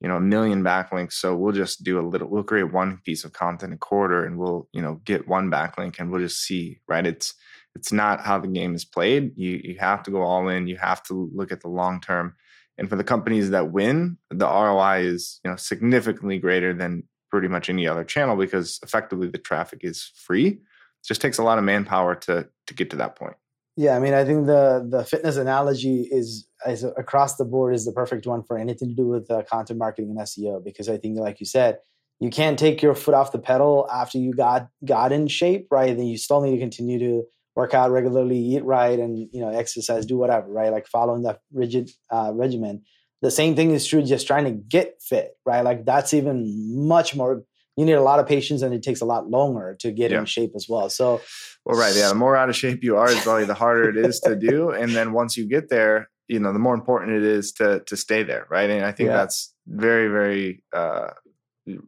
you 0.00 0.08
know 0.08 0.16
a 0.16 0.20
million 0.20 0.62
backlinks. 0.62 1.14
So 1.14 1.36
we'll 1.36 1.52
just 1.52 1.84
do 1.84 2.00
a 2.00 2.06
little 2.06 2.28
we'll 2.28 2.42
create 2.42 2.72
one 2.72 2.98
piece 3.04 3.24
of 3.24 3.32
content 3.32 3.74
a 3.74 3.76
quarter 3.76 4.24
and 4.24 4.38
we'll 4.38 4.68
you 4.72 4.82
know 4.82 5.00
get 5.04 5.28
one 5.28 5.50
backlink 5.50 5.98
and 5.98 6.10
we'll 6.10 6.22
just 6.22 6.40
see 6.40 6.78
right? 6.88 7.06
It's 7.06 7.34
it's 7.74 7.92
not 7.92 8.20
how 8.20 8.38
the 8.38 8.48
game 8.48 8.74
is 8.74 8.84
played. 8.84 9.32
You 9.36 9.60
you 9.62 9.76
have 9.78 10.02
to 10.04 10.10
go 10.10 10.22
all 10.22 10.48
in. 10.48 10.66
You 10.66 10.76
have 10.78 11.02
to 11.04 11.30
look 11.34 11.52
at 11.52 11.60
the 11.60 11.68
long 11.68 12.00
term. 12.00 12.34
And 12.78 12.88
for 12.88 12.96
the 12.96 13.04
companies 13.04 13.50
that 13.50 13.72
win 13.72 14.16
the 14.30 14.46
roi 14.46 15.00
is 15.00 15.40
you 15.44 15.50
know 15.50 15.56
significantly 15.56 16.38
greater 16.38 16.72
than 16.72 17.04
pretty 17.30 17.48
much 17.48 17.68
any 17.68 17.86
other 17.86 18.04
channel 18.04 18.36
because 18.36 18.80
effectively 18.82 19.28
the 19.28 19.38
traffic 19.38 19.80
is 19.82 20.10
free. 20.16 20.48
It 20.48 21.06
just 21.06 21.20
takes 21.20 21.38
a 21.38 21.44
lot 21.44 21.58
of 21.58 21.64
manpower 21.64 22.14
to 22.14 22.48
to 22.66 22.74
get 22.74 22.90
to 22.90 22.96
that 22.96 23.16
point. 23.16 23.36
Yeah, 23.80 23.96
I 23.96 23.98
mean, 23.98 24.12
I 24.12 24.26
think 24.26 24.44
the 24.44 24.86
the 24.86 25.06
fitness 25.06 25.38
analogy 25.38 26.02
is, 26.02 26.46
is 26.66 26.84
across 26.84 27.36
the 27.36 27.46
board 27.46 27.74
is 27.74 27.86
the 27.86 27.92
perfect 27.92 28.26
one 28.26 28.42
for 28.42 28.58
anything 28.58 28.90
to 28.90 28.94
do 28.94 29.06
with 29.06 29.30
uh, 29.30 29.42
content 29.44 29.78
marketing 29.78 30.10
and 30.10 30.18
SEO 30.18 30.62
because 30.62 30.90
I 30.90 30.98
think, 30.98 31.18
like 31.18 31.40
you 31.40 31.46
said, 31.46 31.78
you 32.18 32.28
can't 32.28 32.58
take 32.58 32.82
your 32.82 32.94
foot 32.94 33.14
off 33.14 33.32
the 33.32 33.38
pedal 33.38 33.88
after 33.90 34.18
you 34.18 34.34
got 34.34 34.68
got 34.84 35.12
in 35.12 35.28
shape, 35.28 35.68
right? 35.70 35.96
Then 35.96 36.04
you 36.04 36.18
still 36.18 36.42
need 36.42 36.50
to 36.50 36.58
continue 36.58 36.98
to 36.98 37.22
work 37.56 37.72
out 37.72 37.90
regularly, 37.90 38.38
eat 38.38 38.64
right, 38.64 38.98
and 38.98 39.16
you 39.32 39.40
know, 39.40 39.48
exercise, 39.48 40.04
do 40.04 40.18
whatever, 40.18 40.52
right? 40.52 40.70
Like 40.70 40.86
following 40.86 41.22
that 41.22 41.40
rigid 41.50 41.90
uh, 42.10 42.32
regimen 42.34 42.82
the 43.22 43.30
same 43.30 43.54
thing 43.54 43.70
is 43.72 43.86
true 43.86 44.02
just 44.02 44.26
trying 44.26 44.44
to 44.44 44.50
get 44.50 44.96
fit, 45.02 45.32
right? 45.44 45.62
Like 45.62 45.84
that's 45.84 46.14
even 46.14 46.86
much 46.88 47.14
more 47.14 47.44
you 47.80 47.86
need 47.86 47.94
a 47.94 48.02
lot 48.02 48.20
of 48.20 48.26
patience 48.26 48.60
and 48.60 48.74
it 48.74 48.82
takes 48.82 49.00
a 49.00 49.06
lot 49.06 49.30
longer 49.30 49.74
to 49.80 49.90
get 49.90 50.10
yeah. 50.10 50.18
in 50.18 50.26
shape 50.26 50.52
as 50.54 50.68
well. 50.68 50.90
So 50.90 51.22
Well 51.64 51.78
right, 51.78 51.96
yeah. 51.96 52.10
The 52.10 52.14
more 52.14 52.36
out 52.36 52.50
of 52.50 52.56
shape 52.56 52.84
you 52.84 52.96
are, 52.98 53.10
is 53.10 53.20
probably 53.22 53.46
the 53.46 53.54
harder 53.54 53.88
it 53.88 53.96
is 53.96 54.20
to 54.20 54.36
do. 54.36 54.70
And 54.70 54.94
then 54.94 55.12
once 55.12 55.36
you 55.36 55.48
get 55.48 55.70
there, 55.70 56.10
you 56.28 56.38
know, 56.38 56.52
the 56.52 56.58
more 56.58 56.74
important 56.74 57.16
it 57.16 57.24
is 57.24 57.52
to 57.52 57.80
to 57.86 57.96
stay 57.96 58.22
there, 58.22 58.46
right? 58.50 58.68
And 58.68 58.84
I 58.84 58.92
think 58.92 59.08
yeah. 59.08 59.16
that's 59.16 59.54
very, 59.66 60.08
very 60.08 60.62
uh 60.74 61.08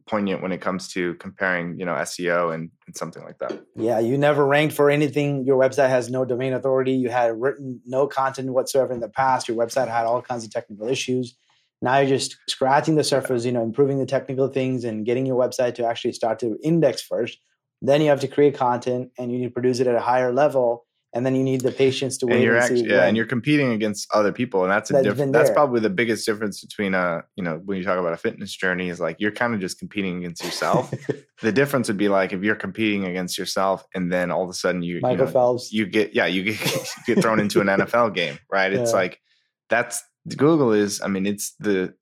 poignant 0.06 0.42
when 0.42 0.52
it 0.52 0.60
comes 0.60 0.88
to 0.92 1.14
comparing, 1.14 1.78
you 1.78 1.84
know, 1.84 1.94
SEO 1.94 2.54
and, 2.54 2.70
and, 2.86 2.96
something 2.96 3.24
like 3.24 3.38
that. 3.38 3.60
Yeah, 3.74 3.98
you 3.98 4.16
never 4.16 4.46
ranked 4.46 4.74
for 4.74 4.90
anything. 4.90 5.44
Your 5.44 5.58
website 5.58 5.88
has 5.88 6.08
no 6.08 6.24
domain 6.24 6.52
authority. 6.52 6.92
You 6.92 7.10
had 7.10 7.40
written 7.40 7.80
no 7.84 8.06
content 8.06 8.50
whatsoever 8.50 8.92
in 8.92 9.00
the 9.00 9.08
past. 9.08 9.48
Your 9.48 9.56
website 9.56 9.88
had 9.88 10.04
all 10.04 10.22
kinds 10.22 10.44
of 10.44 10.52
technical 10.52 10.86
issues. 10.86 11.34
Now 11.82 11.98
you're 11.98 12.08
just 12.08 12.36
scratching 12.48 12.94
the 12.94 13.04
surface, 13.04 13.44
you 13.44 13.52
know, 13.52 13.62
improving 13.62 13.98
the 13.98 14.06
technical 14.06 14.48
things 14.48 14.84
and 14.84 15.04
getting 15.04 15.26
your 15.26 15.36
website 15.36 15.74
to 15.74 15.86
actually 15.86 16.12
start 16.12 16.38
to 16.38 16.56
index 16.62 17.02
first. 17.02 17.38
Then 17.82 18.00
you 18.00 18.08
have 18.08 18.20
to 18.20 18.28
create 18.28 18.54
content 18.56 19.10
and 19.18 19.32
you 19.32 19.38
need 19.38 19.46
to 19.46 19.50
produce 19.50 19.80
it 19.80 19.88
at 19.88 19.96
a 19.96 20.00
higher 20.00 20.32
level. 20.32 20.86
and 21.14 21.26
then 21.26 21.34
you 21.34 21.42
need 21.42 21.60
the 21.60 21.72
patience 21.72 22.16
to 22.18 22.26
wait. 22.26 22.36
And 22.36 22.42
you're 22.44 22.54
and 22.54 22.62
actually, 22.62 22.84
see 22.84 22.88
yeah, 22.88 23.00
when. 23.00 23.08
and 23.08 23.16
you're 23.18 23.26
competing 23.26 23.72
against 23.72 24.08
other 24.14 24.32
people, 24.32 24.62
and 24.62 24.70
that's 24.72 24.88
a 24.90 24.94
That's 24.94 25.06
different. 25.08 25.32
That's 25.34 25.50
probably 25.50 25.80
the 25.80 25.90
biggest 25.90 26.24
difference 26.24 26.64
between 26.64 26.94
a, 26.94 27.24
you 27.36 27.44
know, 27.44 27.60
when 27.66 27.76
you 27.76 27.84
talk 27.84 27.98
about 27.98 28.14
a 28.14 28.16
fitness 28.16 28.56
journey, 28.56 28.88
is 28.88 28.98
like 28.98 29.16
you're 29.18 29.30
kind 29.32 29.52
of 29.52 29.60
just 29.60 29.78
competing 29.78 30.16
against 30.18 30.42
yourself. 30.42 30.90
the 31.42 31.52
difference 31.52 31.88
would 31.88 31.98
be 31.98 32.08
like 32.08 32.32
if 32.32 32.42
you're 32.42 32.54
competing 32.56 33.04
against 33.04 33.36
yourself, 33.36 33.84
and 33.94 34.10
then 34.10 34.30
all 34.30 34.42
of 34.42 34.48
a 34.48 34.54
sudden 34.54 34.80
you, 34.82 35.00
you 35.04 35.16
know, 35.16 35.26
Phelps. 35.26 35.70
you 35.70 35.84
get 35.84 36.14
yeah 36.14 36.24
you 36.26 36.44
get 36.44 36.58
you 37.06 37.14
get 37.14 37.20
thrown 37.20 37.38
into 37.40 37.60
an 37.60 37.66
NFL 37.66 38.14
game, 38.14 38.38
right? 38.50 38.72
It's 38.72 38.92
Yeah. 38.92 38.98
like 39.00 39.20
that's 39.68 40.02
Google 40.36 40.72
is. 40.72 41.00
I 41.00 41.08
mean, 41.08 41.26
it's 41.26 41.54
the 41.58 41.94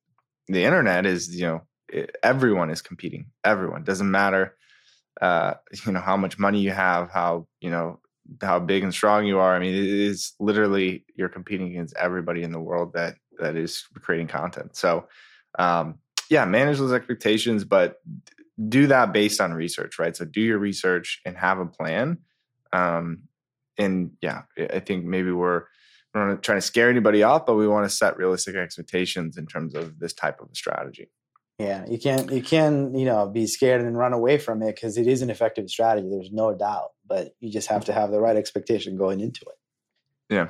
the 0.49 0.65
internet 0.65 1.07
is 1.07 1.35
you 1.35 1.47
know 1.47 1.63
everyone 2.23 2.71
is 2.71 2.83
competing. 2.83 3.27
Everyone 3.45 3.85
doesn't 3.85 4.11
matter, 4.11 4.57
uh, 5.21 5.55
you 5.87 5.93
know 5.93 6.01
how 6.01 6.17
much 6.17 6.39
money 6.39 6.61
you 6.61 6.71
have, 6.71 7.11
how 7.11 7.47
you 7.61 7.71
know 7.71 8.01
how 8.41 8.61
big 8.61 8.85
and 8.85 8.95
strong 8.95 9.27
you 9.27 9.39
are. 9.39 9.55
I 9.55 9.59
mean, 9.59 9.75
it 9.75 9.85
is 9.85 10.33
literally 10.39 11.05
you're 11.17 11.29
competing 11.29 11.69
against 11.69 11.97
everybody 11.97 12.43
in 12.43 12.53
the 12.53 12.61
world 12.61 12.93
that 12.95 13.17
that 13.39 13.57
is 13.57 13.85
creating 14.01 14.29
content. 14.29 14.77
So, 14.77 15.09
um, 15.59 15.99
yeah, 16.29 16.45
manage 16.45 16.79
those 16.79 16.93
expectations, 16.93 17.65
but 17.65 17.97
do 18.69 18.87
that 18.89 19.13
based 19.13 19.41
on 19.41 19.55
research, 19.55 19.99
right? 19.99 20.15
So 20.15 20.25
do 20.25 20.41
your 20.41 20.59
research 20.59 21.21
and 21.25 21.37
have 21.37 21.59
a 21.59 21.67
plan. 21.67 22.19
Um, 22.73 23.23
and 23.79 24.13
yeah, 24.21 24.43
I 24.59 24.81
think 24.81 25.05
maybe 25.05 25.33
we're 25.33 25.65
we're 26.15 26.29
not 26.29 26.43
trying 26.43 26.59
to 26.59 26.63
scare 26.63 26.91
anybody 26.91 27.23
off, 27.23 27.47
but 27.47 27.55
we 27.55 27.69
want 27.69 27.89
to 27.89 27.95
set 27.95 28.17
realistic 28.17 28.57
expectations 28.57 29.37
in 29.37 29.47
terms 29.47 29.75
of 29.75 29.99
this 29.99 30.13
type 30.13 30.41
of 30.41 30.49
a 30.51 30.55
strategy. 30.55 31.09
Yeah, 31.59 31.85
you 31.89 31.99
can't 31.99 32.33
you 32.33 32.43
can 32.43 32.95
you 32.95 33.05
know 33.05 33.29
be 33.29 33.47
scared 33.47 33.83
and 33.83 33.97
run 33.97 34.15
away 34.15 34.39
from 34.39 34.63
it 34.63 34.75
because 34.75 34.97
it 34.97 35.07
is 35.07 35.21
an 35.21 35.29
effective 35.29 35.69
strategy. 35.69 36.09
There's 36.11 36.33
no 36.33 36.55
doubt, 36.55 36.91
but 37.07 37.35
you 37.39 37.51
just 37.51 37.69
have 37.69 37.85
to 37.85 37.93
have 37.93 38.11
the 38.11 38.21
right 38.21 38.37
expectation 38.37 38.97
going 38.97 39.21
into 39.21 39.43
it. 39.43 40.35
Yeah. 40.35 40.49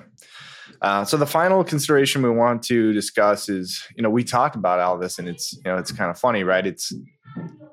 Uh, 0.80 1.04
so 1.04 1.16
the 1.16 1.26
final 1.26 1.64
consideration 1.64 2.22
we 2.22 2.30
want 2.30 2.62
to 2.62 2.92
discuss 2.92 3.48
is, 3.48 3.82
you 3.96 4.02
know, 4.02 4.10
we 4.10 4.22
talked 4.22 4.54
about 4.54 4.78
all 4.78 4.98
this, 4.98 5.18
and 5.18 5.28
it's, 5.28 5.52
you 5.52 5.62
know, 5.64 5.76
it's 5.76 5.90
kind 5.90 6.10
of 6.10 6.18
funny, 6.18 6.44
right? 6.44 6.66
It's 6.66 6.92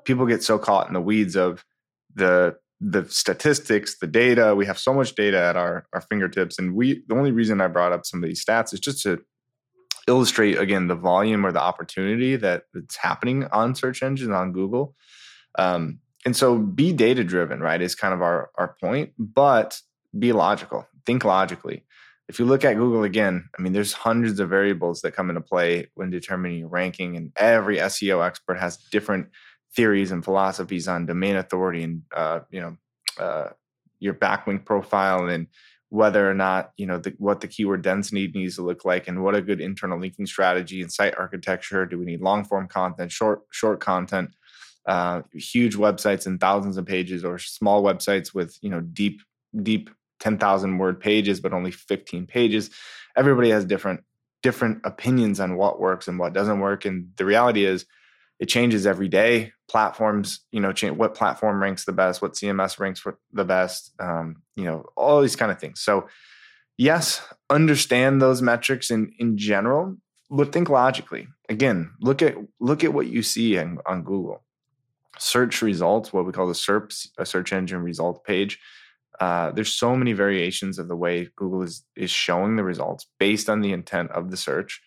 people 0.04 0.26
get 0.26 0.42
so 0.42 0.58
caught 0.58 0.88
in 0.88 0.94
the 0.94 1.00
weeds 1.00 1.36
of 1.36 1.64
the 2.14 2.56
the 2.80 3.08
statistics, 3.08 3.98
the 3.98 4.06
data. 4.06 4.54
We 4.54 4.66
have 4.66 4.78
so 4.78 4.94
much 4.94 5.14
data 5.14 5.38
at 5.38 5.56
our 5.56 5.86
our 5.92 6.00
fingertips, 6.00 6.58
and 6.58 6.74
we 6.74 7.02
the 7.08 7.14
only 7.14 7.32
reason 7.32 7.60
I 7.60 7.68
brought 7.68 7.92
up 7.92 8.06
some 8.06 8.22
of 8.22 8.28
these 8.28 8.44
stats 8.44 8.72
is 8.72 8.80
just 8.80 9.02
to 9.02 9.20
illustrate 10.06 10.58
again 10.58 10.88
the 10.88 10.94
volume 10.94 11.44
or 11.44 11.52
the 11.52 11.60
opportunity 11.60 12.36
that 12.36 12.64
that's 12.72 12.96
happening 12.96 13.44
on 13.52 13.74
search 13.74 14.02
engines 14.02 14.30
on 14.30 14.52
Google. 14.52 14.94
Um, 15.58 16.00
and 16.24 16.36
so 16.36 16.58
be 16.58 16.92
data 16.92 17.24
driven, 17.24 17.60
right? 17.60 17.80
Is 17.80 17.94
kind 17.94 18.14
of 18.14 18.22
our 18.22 18.50
our 18.56 18.76
point, 18.80 19.12
but 19.18 19.80
be 20.18 20.32
logical. 20.32 20.86
Think 21.04 21.24
logically. 21.24 21.84
If 22.28 22.38
you 22.38 22.44
look 22.44 22.62
at 22.62 22.74
Google 22.74 23.04
again, 23.04 23.48
I 23.58 23.62
mean, 23.62 23.72
there's 23.72 23.94
hundreds 23.94 24.38
of 24.38 24.50
variables 24.50 25.00
that 25.00 25.12
come 25.12 25.30
into 25.30 25.40
play 25.40 25.88
when 25.94 26.10
determining 26.10 26.58
your 26.58 26.68
ranking, 26.68 27.16
and 27.16 27.32
every 27.36 27.78
SEO 27.78 28.24
expert 28.24 28.58
has 28.58 28.76
different 28.76 29.28
theories 29.78 30.10
and 30.10 30.24
philosophies 30.24 30.88
on 30.88 31.06
domain 31.06 31.36
authority 31.36 31.84
and 31.84 32.02
uh, 32.12 32.40
you 32.50 32.60
know 32.60 32.76
uh, 33.22 33.48
your 34.00 34.12
backlink 34.12 34.64
profile 34.64 35.28
and 35.28 35.46
whether 35.90 36.28
or 36.28 36.34
not 36.34 36.72
you 36.76 36.84
know 36.84 36.98
the, 36.98 37.14
what 37.18 37.40
the 37.40 37.46
keyword 37.46 37.80
density 37.80 38.26
needs 38.34 38.56
to 38.56 38.62
look 38.62 38.84
like 38.84 39.06
and 39.06 39.22
what 39.22 39.36
a 39.36 39.40
good 39.40 39.60
internal 39.60 40.00
linking 40.00 40.26
strategy 40.26 40.82
and 40.82 40.92
site 40.92 41.14
architecture 41.16 41.86
do 41.86 41.96
we 41.96 42.04
need 42.04 42.20
long 42.20 42.44
form 42.44 42.66
content 42.66 43.12
short 43.12 43.42
short 43.52 43.78
content? 43.78 44.30
Uh, 44.84 45.22
huge 45.32 45.76
websites 45.76 46.26
and 46.26 46.40
thousands 46.40 46.76
of 46.76 46.84
pages 46.84 47.24
or 47.24 47.38
small 47.38 47.80
websites 47.80 48.34
with 48.34 48.58
you 48.60 48.70
know 48.70 48.80
deep 48.80 49.22
deep 49.62 49.90
10,000 50.18 50.78
word 50.78 50.98
pages 50.98 51.38
but 51.38 51.52
only 51.52 51.70
15 51.70 52.26
pages. 52.26 52.70
Everybody 53.16 53.50
has 53.50 53.64
different 53.64 54.00
different 54.42 54.80
opinions 54.82 55.38
on 55.38 55.56
what 55.56 55.78
works 55.78 56.08
and 56.08 56.18
what 56.18 56.32
doesn't 56.32 56.58
work. 56.58 56.84
And 56.84 57.12
the 57.16 57.24
reality 57.24 57.64
is 57.64 57.86
it 58.38 58.46
changes 58.46 58.86
every 58.86 59.08
day. 59.08 59.52
Platforms 59.68 60.40
you 60.50 60.60
know 60.60 60.72
change 60.72 60.96
what 60.96 61.14
platform 61.14 61.60
ranks 61.60 61.84
the 61.84 61.92
best 61.92 62.22
what 62.22 62.32
cms 62.32 62.78
ranks 62.78 63.00
for 63.00 63.18
the 63.32 63.44
best 63.44 63.92
um, 64.00 64.42
you 64.56 64.64
know 64.64 64.86
all 64.96 65.20
these 65.20 65.36
kind 65.36 65.52
of 65.52 65.60
things. 65.60 65.80
So 65.80 66.08
yes 66.76 67.22
understand 67.50 68.22
those 68.22 68.40
metrics 68.40 68.90
in 68.90 69.12
in 69.18 69.36
general 69.36 69.96
but 70.30 70.52
think 70.52 70.68
logically. 70.68 71.28
Again 71.48 71.90
look 72.00 72.22
at 72.22 72.36
look 72.60 72.84
at 72.84 72.94
what 72.94 73.08
you 73.08 73.22
see 73.22 73.58
on, 73.58 73.78
on 73.86 74.02
google. 74.02 74.42
Search 75.18 75.62
results 75.62 76.12
what 76.12 76.24
we 76.24 76.32
call 76.32 76.46
the 76.46 76.54
SERP, 76.54 77.08
a 77.18 77.26
search 77.26 77.52
engine 77.52 77.82
result 77.82 78.24
page 78.24 78.58
uh, 79.20 79.50
there's 79.50 79.72
so 79.72 79.96
many 79.96 80.12
variations 80.12 80.78
of 80.78 80.88
the 80.88 80.96
way 80.96 81.28
google 81.36 81.62
is 81.62 81.84
is 81.96 82.10
showing 82.10 82.56
the 82.56 82.64
results 82.64 83.06
based 83.18 83.50
on 83.50 83.60
the 83.60 83.72
intent 83.72 84.10
of 84.12 84.30
the 84.30 84.36
search. 84.36 84.80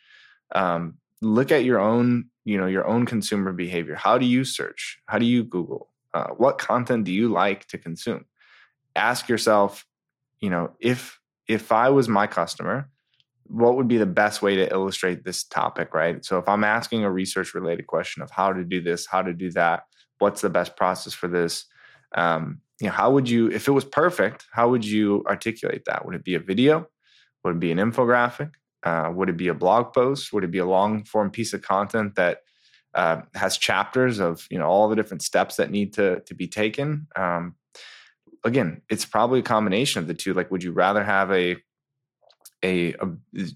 Um, 0.53 0.97
look 1.21 1.51
at 1.51 1.63
your 1.63 1.79
own 1.79 2.25
you 2.43 2.57
know 2.57 2.67
your 2.67 2.87
own 2.87 3.05
consumer 3.05 3.53
behavior. 3.53 3.95
How 3.95 4.17
do 4.17 4.25
you 4.25 4.43
search? 4.43 4.99
How 5.07 5.19
do 5.19 5.25
you 5.25 5.43
google? 5.43 5.89
Uh, 6.13 6.29
what 6.37 6.57
content 6.57 7.05
do 7.05 7.11
you 7.13 7.29
like 7.29 7.67
to 7.67 7.77
consume? 7.77 8.25
Ask 8.95 9.29
yourself 9.29 9.85
you 10.41 10.49
know 10.49 10.71
if 10.79 11.19
if 11.47 11.71
i 11.71 11.89
was 11.89 12.09
my 12.09 12.27
customer 12.27 12.89
what 13.47 13.75
would 13.75 13.87
be 13.87 13.97
the 13.97 14.05
best 14.05 14.41
way 14.41 14.55
to 14.55 14.71
illustrate 14.71 15.25
this 15.25 15.43
topic 15.43 15.93
right? 15.93 16.25
So 16.25 16.37
if 16.37 16.49
i'm 16.49 16.63
asking 16.63 17.03
a 17.03 17.11
research 17.11 17.53
related 17.53 17.87
question 17.87 18.21
of 18.21 18.31
how 18.31 18.51
to 18.51 18.63
do 18.63 18.81
this 18.81 19.05
how 19.05 19.21
to 19.21 19.33
do 19.33 19.51
that 19.51 19.83
what's 20.19 20.41
the 20.41 20.49
best 20.49 20.75
process 20.75 21.13
for 21.13 21.27
this 21.27 21.65
um, 22.15 22.59
you 22.81 22.87
know 22.87 22.93
how 22.93 23.11
would 23.11 23.29
you 23.29 23.49
if 23.51 23.67
it 23.67 23.71
was 23.71 23.85
perfect 23.85 24.45
how 24.51 24.69
would 24.69 24.83
you 24.83 25.23
articulate 25.27 25.83
that? 25.85 26.05
Would 26.05 26.15
it 26.15 26.23
be 26.23 26.35
a 26.35 26.39
video? 26.39 26.87
Would 27.43 27.55
it 27.55 27.59
be 27.59 27.71
an 27.71 27.77
infographic 27.77 28.51
uh, 28.83 29.11
would 29.13 29.29
it 29.29 29.37
be 29.37 29.47
a 29.47 29.53
blog 29.53 29.93
post? 29.93 30.33
Would 30.33 30.43
it 30.43 30.51
be 30.51 30.57
a 30.59 30.65
long 30.65 31.03
form 31.03 31.31
piece 31.31 31.53
of 31.53 31.61
content 31.61 32.15
that 32.15 32.41
uh, 32.93 33.21
has 33.35 33.57
chapters 33.57 34.19
of 34.19 34.45
you 34.49 34.57
know 34.57 34.65
all 34.65 34.89
the 34.89 34.95
different 34.95 35.21
steps 35.21 35.55
that 35.57 35.71
need 35.71 35.93
to 35.93 36.21
to 36.21 36.33
be 36.33 36.47
taken? 36.47 37.07
Um, 37.15 37.55
again, 38.43 38.81
it's 38.89 39.05
probably 39.05 39.39
a 39.39 39.43
combination 39.43 39.99
of 39.99 40.07
the 40.07 40.13
two. 40.13 40.33
Like, 40.33 40.51
would 40.51 40.63
you 40.63 40.71
rather 40.71 41.03
have 41.03 41.31
a 41.31 41.57
a, 42.63 42.93
a 42.93 43.07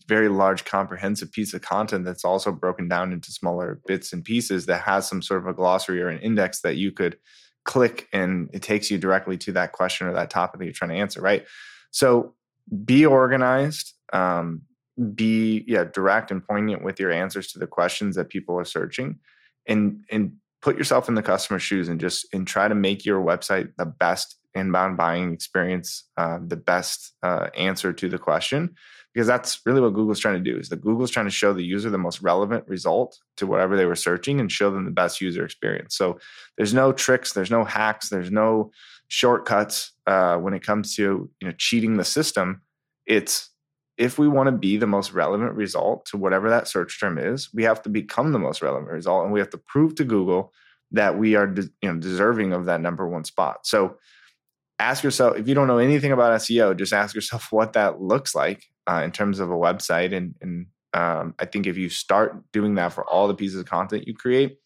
very 0.07 0.29
large 0.29 0.65
comprehensive 0.65 1.31
piece 1.31 1.53
of 1.53 1.61
content 1.61 2.05
that's 2.05 2.25
also 2.25 2.51
broken 2.51 2.87
down 2.87 3.13
into 3.13 3.31
smaller 3.31 3.79
bits 3.85 4.13
and 4.13 4.23
pieces 4.23 4.65
that 4.65 4.81
has 4.81 5.07
some 5.07 5.21
sort 5.21 5.41
of 5.41 5.47
a 5.47 5.53
glossary 5.53 6.01
or 6.01 6.07
an 6.07 6.19
index 6.19 6.61
that 6.61 6.75
you 6.75 6.91
could 6.91 7.17
click 7.65 8.07
and 8.13 8.49
it 8.53 8.61
takes 8.61 8.89
you 8.89 8.97
directly 8.97 9.37
to 9.37 9.51
that 9.51 9.71
question 9.71 10.07
or 10.07 10.13
that 10.13 10.29
topic 10.29 10.59
that 10.59 10.65
you're 10.65 10.73
trying 10.73 10.91
to 10.91 10.97
answer 10.97 11.19
right 11.21 11.45
so 11.91 12.33
be 12.83 13.05
organized 13.05 13.93
um, 14.13 14.61
be 15.13 15.63
yeah 15.67 15.83
direct 15.83 16.31
and 16.31 16.45
poignant 16.45 16.83
with 16.83 16.99
your 16.99 17.11
answers 17.11 17.51
to 17.51 17.59
the 17.59 17.67
questions 17.67 18.15
that 18.15 18.29
people 18.29 18.57
are 18.57 18.65
searching 18.65 19.19
and 19.67 20.03
and 20.09 20.33
put 20.61 20.77
yourself 20.77 21.09
in 21.09 21.15
the 21.15 21.21
customer's 21.21 21.61
shoes 21.61 21.89
and 21.89 21.99
just 21.99 22.25
and 22.33 22.47
try 22.47 22.67
to 22.67 22.75
make 22.75 23.05
your 23.05 23.21
website 23.21 23.71
the 23.77 23.85
best 23.85 24.37
inbound 24.53 24.95
buying 24.95 25.33
experience 25.33 26.05
uh, 26.17 26.39
the 26.47 26.55
best 26.55 27.13
uh, 27.23 27.49
answer 27.57 27.91
to 27.91 28.07
the 28.07 28.17
question 28.17 28.73
because 29.13 29.27
that's 29.27 29.59
really 29.65 29.81
what 29.81 29.93
google's 29.93 30.19
trying 30.19 30.41
to 30.41 30.51
do 30.51 30.57
is 30.57 30.69
that 30.69 30.81
google's 30.81 31.11
trying 31.11 31.25
to 31.25 31.31
show 31.31 31.51
the 31.51 31.63
user 31.63 31.89
the 31.89 31.97
most 31.97 32.21
relevant 32.21 32.65
result 32.67 33.19
to 33.35 33.45
whatever 33.45 33.75
they 33.75 33.85
were 33.85 33.95
searching 33.95 34.39
and 34.39 34.49
show 34.49 34.71
them 34.71 34.85
the 34.85 34.91
best 34.91 35.19
user 35.19 35.43
experience. 35.43 35.95
So 35.97 36.19
there's 36.57 36.73
no 36.73 36.93
tricks 36.93 37.33
there's 37.33 37.51
no 37.51 37.65
hacks 37.65 38.09
there's 38.09 38.31
no 38.31 38.71
shortcuts 39.07 39.91
uh, 40.07 40.37
when 40.37 40.53
it 40.53 40.63
comes 40.63 40.95
to 40.95 41.29
you 41.41 41.47
know 41.47 41.53
cheating 41.57 41.97
the 41.97 42.05
system. 42.05 42.61
It's 43.05 43.49
if 43.97 44.17
we 44.17 44.27
want 44.27 44.47
to 44.47 44.51
be 44.51 44.77
the 44.77 44.87
most 44.87 45.13
relevant 45.13 45.53
result 45.53 46.05
to 46.07 46.17
whatever 46.17 46.49
that 46.49 46.67
search 46.67 46.99
term 46.99 47.17
is, 47.17 47.53
we 47.53 47.63
have 47.63 47.81
to 47.83 47.89
become 47.89 48.31
the 48.31 48.39
most 48.39 48.61
relevant 48.61 48.91
result, 48.91 49.23
and 49.23 49.33
we 49.33 49.39
have 49.39 49.49
to 49.51 49.57
prove 49.57 49.95
to 49.95 50.03
Google 50.03 50.53
that 50.91 51.17
we 51.17 51.35
are, 51.35 51.47
de- 51.47 51.69
you 51.81 51.91
know, 51.91 51.99
deserving 51.99 52.53
of 52.53 52.65
that 52.65 52.81
number 52.81 53.07
one 53.07 53.23
spot. 53.23 53.65
So, 53.65 53.97
ask 54.77 55.03
yourself 55.03 55.37
if 55.37 55.47
you 55.47 55.53
don't 55.53 55.67
know 55.67 55.77
anything 55.77 56.11
about 56.11 56.39
SEO, 56.41 56.77
just 56.77 56.93
ask 56.93 57.15
yourself 57.15 57.47
what 57.51 57.73
that 57.73 58.01
looks 58.01 58.35
like 58.35 58.65
uh, 58.87 59.01
in 59.03 59.11
terms 59.11 59.39
of 59.39 59.49
a 59.49 59.55
website. 59.55 60.13
And, 60.13 60.35
and 60.41 60.67
um, 60.93 61.35
I 61.39 61.45
think 61.45 61.67
if 61.67 61.77
you 61.77 61.89
start 61.89 62.43
doing 62.51 62.75
that 62.75 62.93
for 62.93 63.05
all 63.09 63.27
the 63.27 63.33
pieces 63.33 63.59
of 63.59 63.65
content 63.65 64.07
you 64.07 64.13
create, 64.13 64.57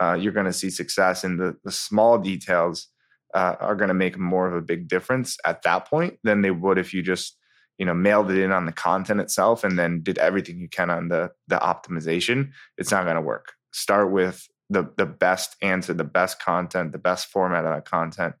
uh, 0.00 0.16
you're 0.18 0.32
going 0.32 0.46
to 0.46 0.52
see 0.52 0.70
success. 0.70 1.24
And 1.24 1.40
the 1.40 1.56
the 1.64 1.72
small 1.72 2.18
details 2.18 2.88
uh, 3.34 3.56
are 3.60 3.74
going 3.74 3.88
to 3.88 3.94
make 3.94 4.18
more 4.18 4.46
of 4.46 4.54
a 4.54 4.62
big 4.62 4.88
difference 4.88 5.36
at 5.44 5.62
that 5.62 5.88
point 5.88 6.18
than 6.22 6.42
they 6.42 6.50
would 6.50 6.78
if 6.78 6.94
you 6.94 7.02
just 7.02 7.36
you 7.78 7.86
know 7.86 7.94
mailed 7.94 8.30
it 8.30 8.38
in 8.38 8.52
on 8.52 8.66
the 8.66 8.72
content 8.72 9.20
itself 9.20 9.64
and 9.64 9.78
then 9.78 10.02
did 10.02 10.18
everything 10.18 10.58
you 10.58 10.68
can 10.68 10.90
on 10.90 11.08
the 11.08 11.30
the 11.48 11.56
optimization 11.56 12.50
it's 12.78 12.90
not 12.90 13.04
going 13.04 13.16
to 13.16 13.20
work 13.20 13.52
start 13.72 14.10
with 14.10 14.48
the 14.70 14.90
the 14.96 15.06
best 15.06 15.56
answer 15.62 15.92
the 15.94 16.04
best 16.04 16.40
content 16.40 16.92
the 16.92 16.98
best 16.98 17.26
format 17.28 17.64
of 17.64 17.74
that 17.74 17.84
content 17.84 18.34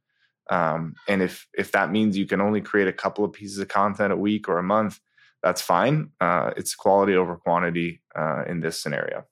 um, 0.50 0.94
and 1.08 1.22
if 1.22 1.46
if 1.54 1.72
that 1.72 1.90
means 1.90 2.16
you 2.16 2.26
can 2.26 2.40
only 2.40 2.60
create 2.60 2.88
a 2.88 2.92
couple 2.92 3.24
of 3.24 3.32
pieces 3.32 3.58
of 3.58 3.68
content 3.68 4.12
a 4.12 4.16
week 4.16 4.48
or 4.48 4.58
a 4.58 4.62
month 4.62 4.98
that's 5.42 5.60
fine 5.60 6.10
uh, 6.20 6.50
it's 6.56 6.74
quality 6.74 7.14
over 7.14 7.36
quantity 7.36 8.02
uh, 8.16 8.42
in 8.46 8.60
this 8.60 8.80
scenario 8.80 9.24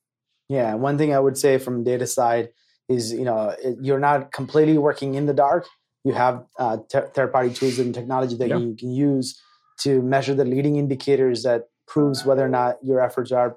Yeah, 0.49 0.75
one 0.75 0.99
thing 0.99 1.15
I 1.15 1.21
would 1.21 1.39
say 1.39 1.59
from 1.59 1.85
data 1.85 2.07
side 2.07 2.51
is 2.89 3.13
you 3.13 3.25
know 3.25 3.55
you're 3.81 3.99
not 4.11 4.31
completely 4.33 4.77
working 4.77 5.15
in 5.15 5.25
the 5.27 5.33
dark. 5.33 5.65
You 6.05 6.13
have 6.13 6.45
uh, 6.59 6.77
ter- 6.93 7.09
third 7.15 7.33
party 7.33 7.51
tools 7.55 7.79
and 7.79 7.95
technology 7.95 8.37
that 8.37 8.51
Yeah. 8.51 8.59
you 8.59 8.77
can 8.77 8.91
use 8.91 9.41
to 9.81 10.03
measure 10.03 10.35
the 10.35 10.45
leading 10.45 10.77
indicators 10.77 11.43
that 11.43 11.69
proves 11.87 12.25
whether 12.25 12.45
or 12.45 12.49
not 12.49 12.77
your 12.83 13.01
efforts 13.01 13.33
are 13.33 13.57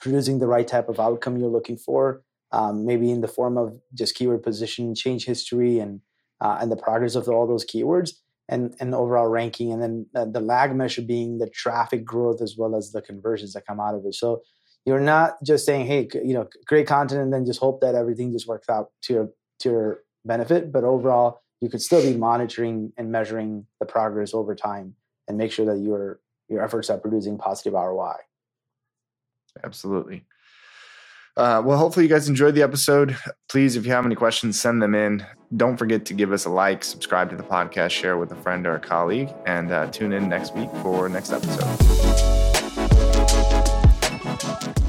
producing 0.00 0.38
the 0.38 0.46
right 0.46 0.66
type 0.66 0.88
of 0.88 0.98
outcome 0.98 1.36
you're 1.36 1.48
looking 1.48 1.76
for 1.76 2.22
um, 2.52 2.84
maybe 2.84 3.10
in 3.10 3.20
the 3.20 3.28
form 3.28 3.56
of 3.56 3.80
just 3.94 4.14
keyword 4.14 4.42
position 4.42 4.94
change 4.94 5.24
history 5.24 5.78
and 5.78 6.00
uh, 6.40 6.58
and 6.60 6.70
the 6.70 6.76
progress 6.76 7.14
of 7.14 7.28
all 7.28 7.46
those 7.46 7.64
keywords 7.64 8.12
and 8.48 8.74
and 8.80 8.94
overall 8.94 9.28
ranking 9.28 9.72
and 9.72 9.82
then 9.82 10.06
uh, 10.14 10.24
the 10.24 10.40
lag 10.40 10.74
measure 10.74 11.02
being 11.02 11.38
the 11.38 11.48
traffic 11.48 12.04
growth 12.04 12.42
as 12.42 12.56
well 12.58 12.76
as 12.76 12.92
the 12.92 13.00
conversions 13.00 13.52
that 13.52 13.66
come 13.66 13.80
out 13.80 13.94
of 13.94 14.04
it. 14.04 14.14
So 14.14 14.42
you're 14.84 15.00
not 15.00 15.42
just 15.44 15.64
saying 15.64 15.86
hey 15.86 16.08
you 16.24 16.34
know 16.34 16.48
create 16.66 16.86
content 16.86 17.20
and 17.20 17.32
then 17.32 17.46
just 17.46 17.60
hope 17.60 17.80
that 17.80 17.94
everything 17.94 18.32
just 18.32 18.46
works 18.46 18.68
out 18.68 18.88
to 19.02 19.12
your 19.12 19.28
to 19.60 19.70
your 19.70 19.98
benefit 20.24 20.72
but 20.72 20.84
overall 20.84 21.40
you 21.60 21.68
could 21.68 21.80
still 21.80 22.02
be 22.02 22.16
monitoring 22.16 22.92
and 22.96 23.10
measuring 23.10 23.66
the 23.78 23.86
progress 23.86 24.34
over 24.34 24.54
time 24.54 24.94
and 25.28 25.38
make 25.38 25.52
sure 25.52 25.66
that 25.66 25.78
your 25.78 26.20
your 26.48 26.62
efforts 26.62 26.90
are 26.90 26.98
producing 26.98 27.38
positive 27.38 27.72
ROI. 27.72 28.16
Absolutely. 29.62 30.24
Uh, 31.34 31.62
well, 31.64 31.78
hopefully 31.78 32.04
you 32.04 32.10
guys 32.10 32.28
enjoyed 32.28 32.54
the 32.54 32.62
episode. 32.62 33.16
Please, 33.48 33.74
if 33.76 33.86
you 33.86 33.92
have 33.92 34.04
any 34.04 34.14
questions, 34.14 34.60
send 34.60 34.82
them 34.82 34.94
in. 34.94 35.24
Don't 35.56 35.78
forget 35.78 36.04
to 36.06 36.14
give 36.14 36.30
us 36.30 36.44
a 36.44 36.50
like, 36.50 36.84
subscribe 36.84 37.30
to 37.30 37.36
the 37.36 37.42
podcast, 37.42 37.90
share 37.90 38.18
with 38.18 38.32
a 38.32 38.36
friend 38.36 38.66
or 38.66 38.74
a 38.74 38.80
colleague, 38.80 39.30
and 39.46 39.72
uh, 39.72 39.86
tune 39.86 40.12
in 40.12 40.28
next 40.28 40.54
week 40.54 40.70
for 40.82 41.08
next 41.08 41.32
episode. 41.32 41.64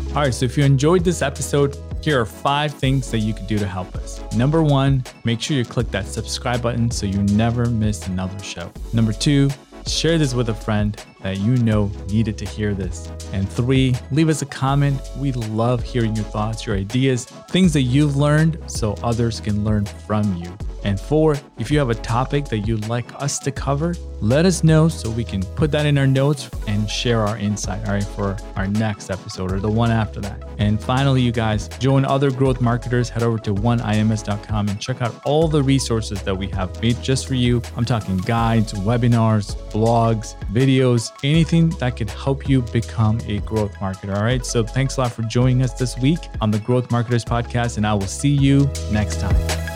All 0.09 0.21
right, 0.21 0.33
so 0.33 0.45
if 0.45 0.57
you 0.57 0.65
enjoyed 0.65 1.05
this 1.05 1.21
episode, 1.21 1.77
here 2.01 2.19
are 2.19 2.25
five 2.25 2.73
things 2.73 3.09
that 3.11 3.19
you 3.19 3.33
could 3.33 3.47
do 3.47 3.57
to 3.57 3.65
help 3.65 3.95
us. 3.95 4.21
Number 4.35 4.61
one, 4.61 5.03
make 5.23 5.41
sure 5.41 5.55
you 5.55 5.63
click 5.63 5.89
that 5.91 6.05
subscribe 6.05 6.61
button 6.61 6.91
so 6.91 7.05
you 7.05 7.23
never 7.23 7.67
miss 7.67 8.05
another 8.07 8.37
show. 8.43 8.71
Number 8.91 9.13
two, 9.13 9.49
Share 9.85 10.17
this 10.17 10.33
with 10.33 10.49
a 10.49 10.53
friend 10.53 10.97
that 11.21 11.39
you 11.39 11.57
know 11.57 11.91
needed 12.09 12.37
to 12.37 12.45
hear 12.45 12.73
this. 12.73 13.09
And 13.33 13.49
three, 13.49 13.95
leave 14.11 14.29
us 14.29 14.41
a 14.41 14.45
comment. 14.45 14.99
We 15.17 15.31
love 15.33 15.83
hearing 15.83 16.15
your 16.15 16.25
thoughts, 16.25 16.65
your 16.65 16.75
ideas, 16.75 17.25
things 17.49 17.73
that 17.73 17.81
you've 17.81 18.15
learned 18.15 18.59
so 18.67 18.93
others 19.03 19.39
can 19.39 19.63
learn 19.63 19.85
from 19.85 20.35
you. 20.37 20.55
And 20.83 20.99
four, 20.99 21.37
if 21.57 21.71
you 21.71 21.79
have 21.79 21.89
a 21.89 21.95
topic 21.95 22.45
that 22.45 22.59
you'd 22.59 22.87
like 22.87 23.05
us 23.21 23.39
to 23.39 23.51
cover, 23.51 23.95
let 24.21 24.45
us 24.45 24.63
know 24.63 24.87
so 24.87 25.09
we 25.09 25.23
can 25.23 25.43
put 25.43 25.71
that 25.71 25.85
in 25.85 25.97
our 25.97 26.07
notes 26.07 26.49
and 26.67 26.89
share 26.89 27.21
our 27.21 27.37
insight, 27.37 27.85
all 27.87 27.93
right, 27.93 28.03
for 28.03 28.37
our 28.55 28.67
next 28.67 29.09
episode 29.09 29.51
or 29.51 29.59
the 29.59 29.69
one 29.69 29.91
after 29.91 30.19
that. 30.21 30.43
And 30.59 30.81
finally, 30.81 31.21
you 31.21 31.31
guys, 31.31 31.67
join 31.79 32.05
other 32.05 32.31
growth 32.31 32.61
marketers, 32.61 33.09
head 33.09 33.23
over 33.23 33.37
to 33.39 33.53
oneims.com 33.53 34.69
and 34.69 34.79
check 34.79 35.01
out 35.01 35.15
all 35.25 35.47
the 35.47 35.61
resources 35.63 36.21
that 36.23 36.35
we 36.35 36.47
have 36.49 36.81
made 36.81 37.01
just 37.01 37.27
for 37.27 37.35
you. 37.35 37.61
I'm 37.75 37.85
talking 37.85 38.17
guides, 38.17 38.73
webinars, 38.73 39.55
blogs, 39.71 40.35
videos, 40.51 41.11
anything 41.23 41.69
that 41.79 41.97
could 41.97 42.09
help 42.09 42.47
you 42.47 42.61
become 42.61 43.19
a 43.27 43.39
growth 43.39 43.73
marketer, 43.75 44.15
all 44.15 44.23
right? 44.23 44.45
So 44.45 44.63
thanks 44.63 44.97
a 44.97 45.01
lot 45.01 45.11
for 45.11 45.23
joining 45.23 45.63
us 45.63 45.73
this 45.73 45.97
week 45.97 46.19
on 46.41 46.51
the 46.51 46.59
Growth 46.59 46.91
Marketers 46.91 47.25
Podcast, 47.25 47.77
and 47.77 47.87
I 47.87 47.93
will 47.93 48.01
see 48.01 48.29
you 48.29 48.69
next 48.91 49.19
time. 49.19 49.72